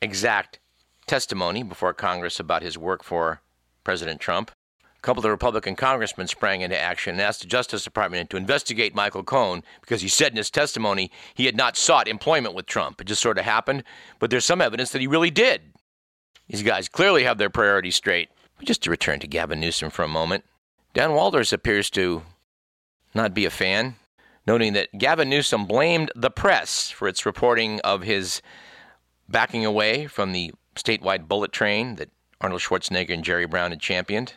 exact 0.00 0.58
testimony 1.06 1.62
before 1.62 1.92
Congress 1.92 2.40
about 2.40 2.62
his 2.62 2.78
work 2.78 3.04
for 3.04 3.42
President 3.84 4.18
Trump, 4.18 4.50
a 4.96 5.00
couple 5.02 5.24
of 5.24 5.30
Republican 5.30 5.76
congressmen 5.76 6.26
sprang 6.26 6.62
into 6.62 6.78
action 6.78 7.12
and 7.12 7.20
asked 7.20 7.42
the 7.42 7.46
Justice 7.46 7.84
Department 7.84 8.30
to 8.30 8.36
investigate 8.38 8.94
Michael 8.94 9.22
Cohen 9.22 9.62
because 9.82 10.00
he 10.00 10.08
said 10.08 10.32
in 10.32 10.38
his 10.38 10.50
testimony 10.50 11.10
he 11.34 11.46
had 11.46 11.56
not 11.56 11.76
sought 11.76 12.08
employment 12.08 12.54
with 12.54 12.66
Trump. 12.66 13.00
It 13.00 13.06
just 13.06 13.22
sort 13.22 13.38
of 13.38 13.44
happened, 13.44 13.84
but 14.18 14.30
there's 14.30 14.44
some 14.46 14.62
evidence 14.62 14.90
that 14.92 15.00
he 15.00 15.06
really 15.06 15.30
did. 15.30 15.60
These 16.48 16.62
guys 16.62 16.88
clearly 16.88 17.24
have 17.24 17.38
their 17.38 17.50
priorities 17.50 17.94
straight. 17.94 18.30
Just 18.64 18.82
to 18.82 18.90
return 18.90 19.20
to 19.20 19.26
Gavin 19.26 19.60
Newsom 19.60 19.90
for 19.90 20.02
a 20.02 20.08
moment, 20.08 20.44
Dan 20.92 21.12
Walters 21.12 21.52
appears 21.52 21.88
to 21.90 22.22
not 23.14 23.34
be 23.34 23.44
a 23.44 23.50
fan, 23.50 23.96
noting 24.46 24.74
that 24.74 24.98
Gavin 24.98 25.30
Newsom 25.30 25.66
blamed 25.66 26.12
the 26.14 26.30
press 26.30 26.90
for 26.90 27.08
its 27.08 27.24
reporting 27.24 27.80
of 27.80 28.02
his 28.02 28.42
backing 29.28 29.64
away 29.64 30.06
from 30.06 30.32
the 30.32 30.52
statewide 30.76 31.28
bullet 31.28 31.52
train 31.52 31.96
that 31.96 32.10
Arnold 32.40 32.60
Schwarzenegger 32.60 33.14
and 33.14 33.24
Jerry 33.24 33.46
Brown 33.46 33.70
had 33.70 33.80
championed. 33.80 34.34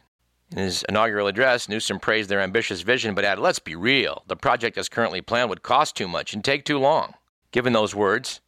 In 0.51 0.57
his 0.57 0.83
inaugural 0.87 1.27
address, 1.27 1.67
Newsom 1.67 1.99
praised 1.99 2.29
their 2.29 2.41
ambitious 2.41 2.81
vision, 2.81 3.15
but 3.15 3.25
added, 3.25 3.41
Let's 3.41 3.59
be 3.59 3.75
real. 3.75 4.23
The 4.27 4.35
project 4.35 4.77
as 4.77 4.89
currently 4.89 5.21
planned 5.21 5.49
would 5.49 5.63
cost 5.63 5.95
too 5.95 6.07
much 6.07 6.33
and 6.33 6.43
take 6.43 6.63
too 6.63 6.77
long. 6.77 7.15
Given 7.51 7.73
those 7.73 7.95
words, 7.95 8.41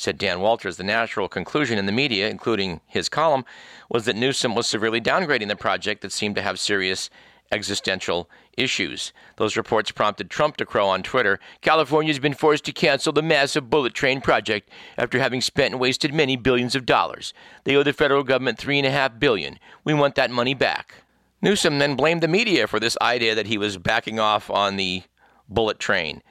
said 0.00 0.16
Dan 0.16 0.40
Walters, 0.40 0.78
the 0.78 0.82
natural 0.82 1.28
conclusion 1.28 1.78
in 1.78 1.86
the 1.86 1.92
media, 1.92 2.30
including 2.30 2.80
his 2.86 3.08
column, 3.08 3.44
was 3.90 4.06
that 4.06 4.16
Newsom 4.16 4.54
was 4.54 4.66
severely 4.66 5.00
downgrading 5.00 5.48
the 5.48 5.56
project 5.56 6.00
that 6.00 6.12
seemed 6.12 6.36
to 6.36 6.42
have 6.42 6.58
serious 6.58 7.10
existential 7.52 8.30
issues. 8.56 9.12
Those 9.36 9.56
reports 9.56 9.90
prompted 9.90 10.30
Trump 10.30 10.56
to 10.56 10.64
crow 10.64 10.88
on 10.88 11.02
Twitter 11.02 11.38
California's 11.60 12.18
been 12.18 12.32
forced 12.32 12.64
to 12.64 12.72
cancel 12.72 13.12
the 13.12 13.22
massive 13.22 13.68
bullet 13.68 13.92
train 13.92 14.20
project 14.20 14.70
after 14.96 15.18
having 15.18 15.40
spent 15.40 15.72
and 15.72 15.80
wasted 15.80 16.14
many 16.14 16.36
billions 16.36 16.74
of 16.74 16.86
dollars. 16.86 17.34
They 17.64 17.76
owe 17.76 17.82
the 17.82 17.92
federal 17.92 18.22
government 18.22 18.58
three 18.58 18.78
and 18.78 18.86
a 18.86 18.90
half 18.90 19.18
billion. 19.18 19.58
We 19.84 19.94
want 19.94 20.14
that 20.14 20.30
money 20.30 20.54
back. 20.54 20.94
Newsom 21.42 21.78
then 21.78 21.96
blamed 21.96 22.22
the 22.22 22.28
media 22.28 22.66
for 22.66 22.80
this 22.80 22.96
idea 23.02 23.34
that 23.34 23.46
he 23.46 23.58
was 23.58 23.76
backing 23.76 24.20
off 24.20 24.48
on 24.48 24.76
the 24.76 25.02
bullet 25.48 25.78
train. 25.78 26.22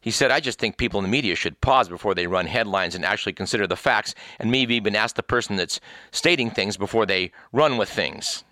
He 0.00 0.10
said, 0.10 0.30
I 0.30 0.40
just 0.40 0.58
think 0.58 0.76
people 0.76 0.98
in 1.00 1.04
the 1.04 1.10
media 1.10 1.34
should 1.34 1.60
pause 1.60 1.88
before 1.88 2.14
they 2.14 2.26
run 2.26 2.46
headlines 2.46 2.94
and 2.94 3.04
actually 3.04 3.32
consider 3.32 3.66
the 3.66 3.76
facts 3.76 4.14
and 4.38 4.50
maybe 4.50 4.76
even 4.76 4.94
ask 4.94 5.16
the 5.16 5.22
person 5.22 5.56
that's 5.56 5.80
stating 6.12 6.50
things 6.50 6.76
before 6.76 7.04
they 7.04 7.32
run 7.52 7.76
with 7.76 7.88
things. 7.88 8.44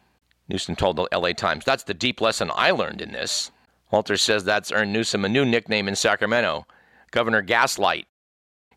Newsom 0.49 0.77
told 0.77 0.97
the 0.97 1.09
LA 1.13 1.33
Times, 1.33 1.65
That's 1.65 1.85
the 1.85 1.95
deep 1.95 2.21
lesson 2.21 2.51
I 2.55 2.71
learned 2.73 3.01
in 3.01 3.13
this. 3.13 3.51
Walter 3.91 4.17
says 4.17 4.45
that's 4.45 4.73
earned 4.73 4.93
Newsom 4.93 5.25
a 5.25 5.29
new 5.29 5.45
nickname 5.45 5.87
in 5.87 5.95
Sacramento 5.95 6.67
Governor 7.13 7.43
Gaslight. 7.43 8.07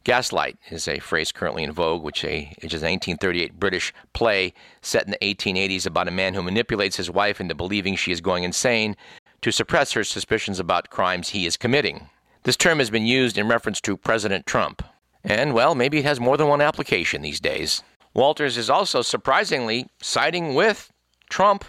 Gaslight 0.03 0.57
is 0.69 0.87
a 0.87 0.99
phrase 0.99 1.31
currently 1.31 1.63
in 1.63 1.71
vogue, 1.71 2.03
which 2.03 2.23
is 2.23 2.29
a 2.29 2.55
1938 2.63 3.59
British 3.59 3.93
play 4.13 4.53
set 4.81 5.05
in 5.05 5.11
the 5.11 5.17
1880s 5.17 5.85
about 5.85 6.07
a 6.07 6.11
man 6.11 6.33
who 6.33 6.43
manipulates 6.43 6.97
his 6.97 7.11
wife 7.11 7.41
into 7.41 7.55
believing 7.55 7.95
she 7.95 8.11
is 8.11 8.21
going 8.21 8.43
insane 8.43 8.95
to 9.41 9.51
suppress 9.51 9.93
her 9.93 10.03
suspicions 10.03 10.59
about 10.59 10.89
crimes 10.89 11.29
he 11.29 11.45
is 11.45 11.57
committing. 11.57 12.07
This 12.43 12.55
term 12.55 12.79
has 12.79 12.89
been 12.89 13.05
used 13.05 13.37
in 13.37 13.47
reference 13.47 13.81
to 13.81 13.97
President 13.97 14.45
Trump. 14.45 14.83
And, 15.23 15.53
well, 15.53 15.75
maybe 15.75 15.99
it 15.99 16.05
has 16.05 16.19
more 16.19 16.37
than 16.37 16.47
one 16.47 16.61
application 16.61 17.21
these 17.21 17.39
days. 17.39 17.83
Walters 18.13 18.57
is 18.57 18.69
also 18.69 19.01
surprisingly 19.01 19.87
siding 20.01 20.55
with 20.55 20.91
Trump 21.29 21.65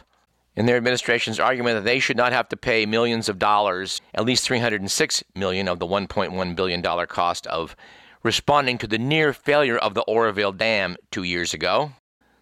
in 0.57 0.67
their 0.67 0.77
administration's 0.77 1.41
argument 1.41 1.77
that 1.77 1.85
they 1.85 1.99
should 1.99 2.17
not 2.17 2.33
have 2.33 2.49
to 2.49 2.57
pay 2.57 2.87
millions 2.87 3.29
of 3.29 3.39
dollars, 3.39 4.01
at 4.15 4.25
least 4.25 4.45
306 4.45 5.25
million 5.35 5.69
of 5.69 5.79
the 5.79 5.87
1.1 5.87 6.57
billion 6.57 6.81
dollar 6.81 7.07
cost 7.07 7.47
of 7.49 7.77
responding 8.23 8.79
to 8.79 8.87
the 8.87 8.99
near 8.99 9.33
failure 9.33 9.79
of 9.79 9.95
the 9.95 10.03
Oroville 10.03 10.53
Dam 10.53 10.97
2 11.11 11.23
years 11.23 11.55
ago. 11.55 11.93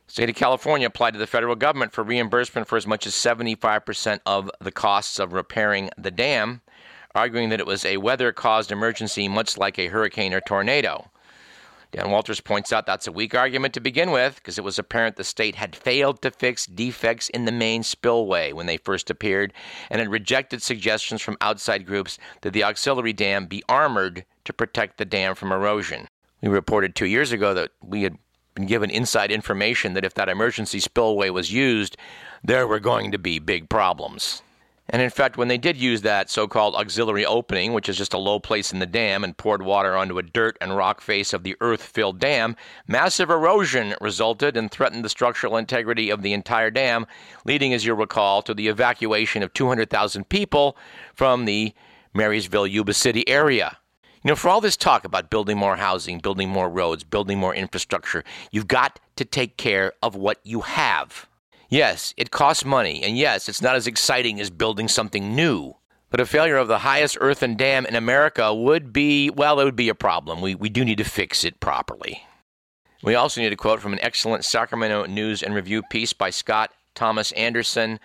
The 0.06 0.12
state 0.12 0.30
of 0.30 0.36
California 0.36 0.86
applied 0.86 1.12
to 1.12 1.18
the 1.18 1.26
federal 1.26 1.54
government 1.54 1.92
for 1.92 2.02
reimbursement 2.02 2.66
for 2.66 2.76
as 2.76 2.86
much 2.86 3.06
as 3.06 3.14
75% 3.14 4.20
of 4.24 4.50
the 4.60 4.72
costs 4.72 5.18
of 5.18 5.32
repairing 5.32 5.90
the 5.98 6.10
dam, 6.10 6.62
arguing 7.14 7.48
that 7.48 7.60
it 7.60 7.66
was 7.66 7.84
a 7.84 7.96
weather 7.96 8.32
caused 8.32 8.70
emergency 8.70 9.28
much 9.28 9.56
like 9.56 9.78
a 9.78 9.88
hurricane 9.88 10.32
or 10.34 10.40
tornado. 10.40 11.10
Dan 11.90 12.10
Walters 12.10 12.40
points 12.40 12.70
out 12.70 12.84
that's 12.84 13.06
a 13.06 13.12
weak 13.12 13.34
argument 13.34 13.72
to 13.74 13.80
begin 13.80 14.10
with 14.10 14.36
because 14.36 14.58
it 14.58 14.64
was 14.64 14.78
apparent 14.78 15.16
the 15.16 15.24
state 15.24 15.54
had 15.54 15.74
failed 15.74 16.20
to 16.20 16.30
fix 16.30 16.66
defects 16.66 17.30
in 17.30 17.46
the 17.46 17.52
main 17.52 17.82
spillway 17.82 18.52
when 18.52 18.66
they 18.66 18.76
first 18.76 19.08
appeared 19.08 19.54
and 19.88 19.98
had 19.98 20.10
rejected 20.10 20.62
suggestions 20.62 21.22
from 21.22 21.38
outside 21.40 21.86
groups 21.86 22.18
that 22.42 22.52
the 22.52 22.62
auxiliary 22.62 23.14
dam 23.14 23.46
be 23.46 23.64
armored 23.70 24.26
to 24.44 24.52
protect 24.52 24.98
the 24.98 25.06
dam 25.06 25.34
from 25.34 25.50
erosion. 25.50 26.06
We 26.42 26.48
reported 26.48 26.94
two 26.94 27.06
years 27.06 27.32
ago 27.32 27.54
that 27.54 27.70
we 27.82 28.02
had 28.02 28.18
been 28.54 28.66
given 28.66 28.90
inside 28.90 29.30
information 29.30 29.94
that 29.94 30.04
if 30.04 30.14
that 30.14 30.28
emergency 30.28 30.80
spillway 30.80 31.30
was 31.30 31.52
used, 31.52 31.96
there 32.44 32.66
were 32.66 32.80
going 32.80 33.12
to 33.12 33.18
be 33.18 33.38
big 33.38 33.68
problems. 33.70 34.42
And 34.90 35.02
in 35.02 35.10
fact, 35.10 35.36
when 35.36 35.48
they 35.48 35.58
did 35.58 35.76
use 35.76 36.00
that 36.02 36.30
so 36.30 36.48
called 36.48 36.74
auxiliary 36.74 37.26
opening, 37.26 37.74
which 37.74 37.90
is 37.90 37.98
just 37.98 38.14
a 38.14 38.18
low 38.18 38.40
place 38.40 38.72
in 38.72 38.78
the 38.78 38.86
dam, 38.86 39.22
and 39.22 39.36
poured 39.36 39.60
water 39.62 39.94
onto 39.94 40.18
a 40.18 40.22
dirt 40.22 40.56
and 40.62 40.76
rock 40.76 41.02
face 41.02 41.34
of 41.34 41.42
the 41.42 41.56
earth 41.60 41.82
filled 41.82 42.18
dam, 42.18 42.56
massive 42.86 43.28
erosion 43.28 43.94
resulted 44.00 44.56
and 44.56 44.70
threatened 44.70 45.04
the 45.04 45.10
structural 45.10 45.58
integrity 45.58 46.08
of 46.08 46.22
the 46.22 46.32
entire 46.32 46.70
dam, 46.70 47.06
leading, 47.44 47.74
as 47.74 47.84
you'll 47.84 47.96
recall, 47.96 48.40
to 48.40 48.54
the 48.54 48.68
evacuation 48.68 49.42
of 49.42 49.52
200,000 49.52 50.28
people 50.30 50.76
from 51.14 51.44
the 51.44 51.74
Marysville 52.14 52.66
Yuba 52.66 52.94
City 52.94 53.28
area. 53.28 53.76
You 54.24 54.30
know, 54.30 54.36
for 54.36 54.48
all 54.48 54.60
this 54.60 54.76
talk 54.76 55.04
about 55.04 55.30
building 55.30 55.58
more 55.58 55.76
housing, 55.76 56.18
building 56.18 56.48
more 56.48 56.68
roads, 56.68 57.04
building 57.04 57.38
more 57.38 57.54
infrastructure, 57.54 58.24
you've 58.50 58.66
got 58.66 58.98
to 59.16 59.24
take 59.24 59.58
care 59.58 59.92
of 60.02 60.16
what 60.16 60.40
you 60.42 60.62
have. 60.62 61.27
Yes, 61.68 62.14
it 62.16 62.30
costs 62.30 62.64
money, 62.64 63.02
and 63.02 63.18
yes, 63.18 63.48
it's 63.48 63.60
not 63.60 63.76
as 63.76 63.86
exciting 63.86 64.40
as 64.40 64.48
building 64.48 64.88
something 64.88 65.34
new. 65.34 65.74
But 66.10 66.20
a 66.20 66.26
failure 66.26 66.56
of 66.56 66.68
the 66.68 66.78
highest 66.78 67.18
earthen 67.20 67.56
dam 67.56 67.84
in 67.84 67.94
America 67.94 68.54
would 68.54 68.92
be, 68.92 69.28
well, 69.28 69.60
it 69.60 69.64
would 69.64 69.76
be 69.76 69.90
a 69.90 69.94
problem. 69.94 70.40
We, 70.40 70.54
we 70.54 70.70
do 70.70 70.82
need 70.82 70.98
to 70.98 71.04
fix 71.04 71.44
it 71.44 71.60
properly. 71.60 72.22
We 73.02 73.14
also 73.14 73.42
need 73.42 73.52
a 73.52 73.56
quote 73.56 73.80
from 73.80 73.92
an 73.92 74.00
excellent 74.00 74.44
Sacramento 74.44 75.04
News 75.04 75.42
and 75.42 75.54
Review 75.54 75.82
piece 75.82 76.14
by 76.14 76.30
Scott 76.30 76.72
Thomas 76.94 77.30
Anderson 77.32 78.00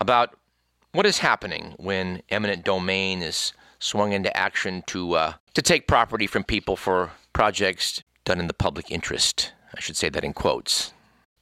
about 0.00 0.38
what 0.92 1.06
is 1.06 1.18
happening 1.18 1.74
when 1.76 2.22
eminent 2.30 2.64
domain 2.64 3.20
is 3.20 3.52
swung 3.80 4.12
into 4.12 4.34
action 4.36 4.84
to, 4.86 5.14
uh, 5.14 5.32
to 5.54 5.60
take 5.60 5.88
property 5.88 6.28
from 6.28 6.44
people 6.44 6.76
for 6.76 7.10
projects 7.32 8.02
done 8.24 8.38
in 8.38 8.46
the 8.46 8.54
public 8.54 8.92
interest. 8.92 9.52
I 9.76 9.80
should 9.80 9.96
say 9.96 10.08
that 10.08 10.24
in 10.24 10.32
quotes. 10.32 10.92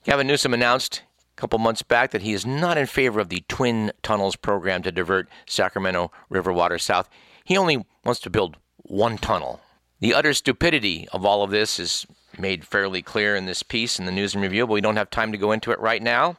Gavin 0.04 0.26
Newsom 0.26 0.54
announced 0.54 1.02
couple 1.42 1.58
months 1.58 1.82
back 1.82 2.12
that 2.12 2.22
he 2.22 2.32
is 2.32 2.46
not 2.46 2.78
in 2.78 2.86
favor 2.86 3.18
of 3.18 3.28
the 3.28 3.42
Twin 3.48 3.90
Tunnels 4.04 4.36
program 4.36 4.80
to 4.84 4.92
divert 4.92 5.28
Sacramento 5.44 6.12
River 6.30 6.52
water 6.52 6.78
south. 6.78 7.08
He 7.42 7.56
only 7.56 7.84
wants 8.04 8.20
to 8.20 8.30
build 8.30 8.58
one 8.76 9.18
tunnel. 9.18 9.60
The 9.98 10.14
utter 10.14 10.34
stupidity 10.34 11.08
of 11.12 11.26
all 11.26 11.42
of 11.42 11.50
this 11.50 11.80
is 11.80 12.06
made 12.38 12.64
fairly 12.64 13.02
clear 13.02 13.34
in 13.34 13.46
this 13.46 13.64
piece 13.64 13.98
in 13.98 14.06
the 14.06 14.12
News 14.12 14.34
and 14.34 14.42
Review, 14.42 14.68
but 14.68 14.74
we 14.74 14.80
don't 14.80 14.94
have 14.94 15.10
time 15.10 15.32
to 15.32 15.38
go 15.38 15.50
into 15.50 15.72
it 15.72 15.80
right 15.80 16.00
now, 16.00 16.36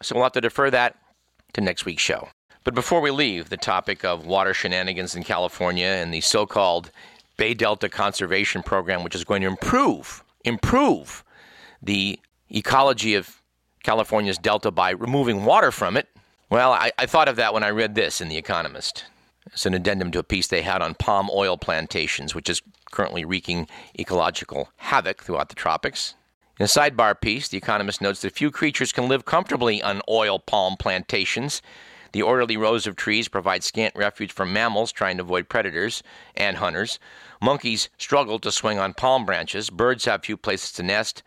so 0.00 0.14
we'll 0.14 0.24
have 0.24 0.32
to 0.32 0.40
defer 0.40 0.70
that 0.70 0.96
to 1.52 1.60
next 1.60 1.84
week's 1.84 2.02
show. 2.02 2.30
But 2.64 2.74
before 2.74 3.02
we 3.02 3.10
leave 3.10 3.50
the 3.50 3.58
topic 3.58 4.06
of 4.06 4.24
water 4.24 4.54
shenanigans 4.54 5.14
in 5.14 5.22
California 5.22 5.84
and 5.86 6.14
the 6.14 6.22
so 6.22 6.46
called 6.46 6.90
Bay 7.36 7.52
Delta 7.52 7.90
Conservation 7.90 8.62
Program, 8.62 9.04
which 9.04 9.14
is 9.14 9.22
going 9.22 9.42
to 9.42 9.48
improve, 9.48 10.24
improve 10.46 11.22
the 11.82 12.18
ecology 12.48 13.14
of 13.14 13.42
California's 13.86 14.36
delta 14.36 14.72
by 14.72 14.90
removing 14.90 15.44
water 15.44 15.70
from 15.70 15.96
it. 15.96 16.08
Well, 16.50 16.72
I, 16.72 16.90
I 16.98 17.06
thought 17.06 17.28
of 17.28 17.36
that 17.36 17.54
when 17.54 17.62
I 17.62 17.70
read 17.70 17.94
this 17.94 18.20
in 18.20 18.28
The 18.28 18.36
Economist. 18.36 19.04
It's 19.46 19.64
an 19.64 19.74
addendum 19.74 20.10
to 20.10 20.18
a 20.18 20.24
piece 20.24 20.48
they 20.48 20.62
had 20.62 20.82
on 20.82 20.96
palm 20.96 21.30
oil 21.32 21.56
plantations, 21.56 22.34
which 22.34 22.50
is 22.50 22.62
currently 22.90 23.24
wreaking 23.24 23.68
ecological 23.96 24.70
havoc 24.78 25.22
throughout 25.22 25.50
the 25.50 25.54
tropics. 25.54 26.16
In 26.58 26.64
a 26.64 26.66
sidebar 26.66 27.20
piece, 27.20 27.46
The 27.46 27.58
Economist 27.58 28.00
notes 28.00 28.22
that 28.22 28.34
few 28.34 28.50
creatures 28.50 28.90
can 28.90 29.06
live 29.06 29.24
comfortably 29.24 29.80
on 29.80 30.02
oil 30.08 30.40
palm 30.40 30.76
plantations. 30.76 31.62
The 32.10 32.22
orderly 32.22 32.56
rows 32.56 32.88
of 32.88 32.96
trees 32.96 33.28
provide 33.28 33.62
scant 33.62 33.94
refuge 33.94 34.32
for 34.32 34.44
mammals 34.44 34.90
trying 34.90 35.18
to 35.18 35.22
avoid 35.22 35.48
predators 35.48 36.02
and 36.34 36.56
hunters. 36.56 36.98
Monkeys 37.40 37.88
struggle 37.98 38.40
to 38.40 38.50
swing 38.50 38.80
on 38.80 38.94
palm 38.94 39.24
branches. 39.24 39.70
Birds 39.70 40.06
have 40.06 40.24
few 40.24 40.36
places 40.36 40.72
to 40.72 40.82
nest. 40.82 41.22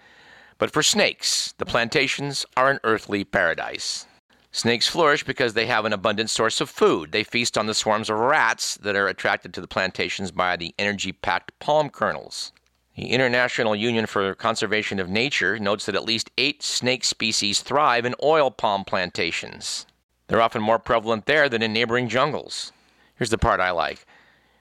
But 0.59 0.71
for 0.71 0.83
snakes, 0.83 1.53
the 1.57 1.65
plantations 1.65 2.45
are 2.57 2.69
an 2.69 2.79
earthly 2.83 3.23
paradise. 3.23 4.05
Snakes 4.51 4.89
flourish 4.89 5.23
because 5.23 5.53
they 5.53 5.67
have 5.67 5.85
an 5.85 5.93
abundant 5.93 6.29
source 6.29 6.59
of 6.59 6.69
food. 6.69 7.13
They 7.13 7.23
feast 7.23 7.57
on 7.57 7.65
the 7.65 7.73
swarms 7.73 8.09
of 8.09 8.19
rats 8.19 8.75
that 8.77 8.95
are 8.95 9.07
attracted 9.07 9.53
to 9.53 9.61
the 9.61 9.67
plantations 9.67 10.31
by 10.31 10.57
the 10.57 10.75
energy 10.77 11.13
packed 11.13 11.57
palm 11.59 11.89
kernels. 11.89 12.51
The 12.97 13.11
International 13.11 13.73
Union 13.73 14.05
for 14.05 14.35
Conservation 14.35 14.99
of 14.99 15.09
Nature 15.09 15.57
notes 15.59 15.85
that 15.85 15.95
at 15.95 16.03
least 16.03 16.29
eight 16.37 16.61
snake 16.61 17.05
species 17.05 17.61
thrive 17.61 18.03
in 18.03 18.13
oil 18.21 18.51
palm 18.51 18.83
plantations. 18.83 19.85
They're 20.27 20.41
often 20.41 20.61
more 20.61 20.79
prevalent 20.79 21.25
there 21.25 21.47
than 21.47 21.61
in 21.61 21.71
neighboring 21.71 22.09
jungles. 22.09 22.73
Here's 23.15 23.29
the 23.29 23.37
part 23.37 23.61
I 23.61 23.71
like. 23.71 24.05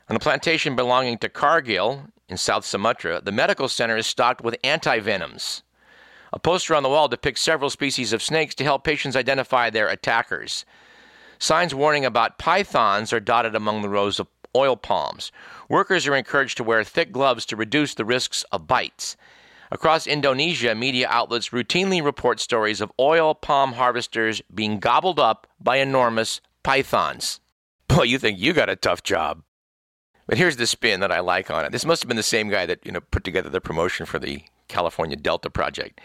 On 0.09 0.15
a 0.15 0.21
plantation 0.21 0.77
belonging 0.77 1.19
to 1.19 1.29
Cargill 1.29 2.05
in 2.29 2.37
South 2.37 2.65
Sumatra, 2.65 3.21
the 3.21 3.33
medical 3.33 3.69
center 3.69 3.97
is 3.97 4.07
stocked 4.07 4.45
with 4.45 4.63
antivenoms. 4.63 5.63
A 6.33 6.39
poster 6.39 6.75
on 6.75 6.83
the 6.83 6.89
wall 6.89 7.09
depicts 7.09 7.41
several 7.41 7.71
species 7.71 8.13
of 8.13 8.23
snakes 8.23 8.55
to 8.57 8.65
help 8.65 8.85
patients 8.85 9.17
identify 9.17 9.71
their 9.71 9.89
attackers. 9.89 10.65
Signs 11.39 11.75
warning 11.75 12.05
about 12.05 12.39
pythons 12.39 13.13
are 13.13 13.21
dotted 13.21 13.55
among 13.55 13.83
the 13.83 13.89
rows 13.89 14.19
of 14.19 14.29
oil 14.57 14.77
palms. 14.77 15.31
Workers 15.69 16.07
are 16.07 16.17
encouraged 16.17 16.57
to 16.57 16.65
wear 16.65 16.83
thick 16.85 17.13
gloves 17.13 17.47
to 17.47 17.57
reduce 17.57 17.95
the 17.95 18.05
risks 18.05 18.45
of 18.51 18.67
bites. 18.67 19.17
Across 19.71 20.07
Indonesia, 20.07 20.75
media 20.75 21.07
outlets 21.11 21.51
routinely 21.51 22.03
report 22.03 22.41
stories 22.41 22.81
of 22.81 22.93
oil 22.99 23.35
palm 23.35 23.75
harvesters 23.75 24.41
being 24.55 24.79
gobbled 24.79 25.21
up 25.21 25.47
by 25.61 25.77
enormous 25.77 26.41
pythons. 26.63 27.41
Boy, 27.89 28.05
you 28.05 28.19
think 28.19 28.39
you 28.39 28.53
got 28.53 28.71
a 28.71 28.77
tough 28.77 29.03
job. 29.03 29.43
But 30.27 30.39
here's 30.39 30.57
the 30.57 30.67
spin 30.67 31.01
that 31.01 31.13
I 31.13 31.21
like 31.21 31.51
on 31.51 31.65
it. 31.65 31.73
This 31.73 31.87
must 31.87 32.03
have 32.03 32.09
been 32.09 32.17
the 32.17 32.23
same 32.23 32.49
guy 32.49 32.67
that, 32.67 32.85
you 32.85 32.93
know, 32.93 33.01
put 33.01 33.25
together 33.25 33.49
the 33.49 33.61
promotion 33.61 34.05
for 34.05 34.19
the 34.19 34.43
California 34.69 35.17
Delta 35.17 35.51
Project. 35.51 36.01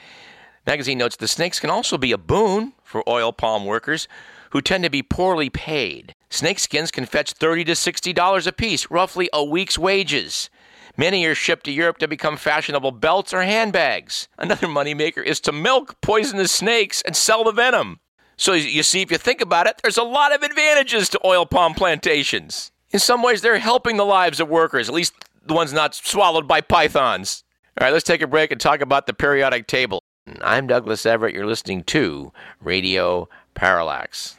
Magazine 0.65 0.97
notes 0.97 1.17
the 1.17 1.28
snakes 1.28 1.60
can 1.60 1.69
also 1.69 1.97
be 1.97 2.12
a 2.12 2.17
boon 2.17 2.73
for 2.84 3.08
oil 3.08 3.34
palm 3.34 3.65
workers 3.65 4.08
who 4.52 4.62
tend 4.62 4.84
to 4.84 4.89
be 4.89 5.04
poorly 5.04 5.49
paid. 5.49 6.15
Snake 6.30 6.60
skins 6.60 6.89
can 6.89 7.06
fetch 7.06 7.34
30 7.34 7.65
to 7.65 7.71
$60 7.73 8.47
a 8.47 8.52
piece, 8.52 8.89
roughly 8.89 9.30
a 9.34 9.43
week's 9.43 9.78
wages. 9.78 10.49
Many 10.95 11.26
are 11.26 11.36
shipped 11.36 11.65
to 11.65 11.71
Europe 11.71 11.97
to 11.97 12.08
become 12.08 12.38
fashionable 12.38 12.91
belts 12.91 13.34
or 13.34 13.41
handbags. 13.41 14.28
Another 14.38 14.67
moneymaker 14.67 15.26
is 15.26 15.39
to 15.41 15.52
milk 15.52 15.99
poisonous 16.02 16.52
snakes 16.52 17.02
and 17.02 17.15
sell 17.15 17.43
the 17.43 17.52
venom. 17.52 17.99
So 18.38 18.54
you 18.54 18.84
see, 18.84 19.02
if 19.02 19.12
you 19.12 19.17
think 19.17 19.41
about 19.41 19.67
it, 19.67 19.80
there's 19.82 19.97
a 19.97 20.04
lot 20.04 20.34
of 20.34 20.43
advantages 20.43 21.10
to 21.10 21.19
oil 21.26 21.45
palm 21.45 21.73
plantations. 21.73 22.71
In 22.91 22.99
some 22.99 23.23
ways, 23.23 23.41
they're 23.41 23.58
helping 23.58 23.97
the 23.97 24.06
lives 24.06 24.39
of 24.39 24.49
workers, 24.49 24.88
at 24.88 24.95
least 24.95 25.13
the 25.45 25.54
ones 25.54 25.73
not 25.73 25.95
swallowed 25.95 26.47
by 26.47 26.62
pythons. 26.62 27.43
All 27.80 27.86
right, 27.86 27.94
let's 27.94 28.04
take 28.06 28.22
a 28.22 28.28
break 28.28 28.52
and 28.52 28.62
talk 28.62 28.82
about 28.82 29.08
the 29.08 29.16
periodic 29.16 29.66
table. 29.66 30.00
I'm 30.42 30.68
Douglas 30.68 31.08
Everett. 31.08 31.34
You're 31.34 31.48
listening 31.48 31.84
to 31.86 32.32
Radio 32.62 33.28
Parallax. 33.56 34.38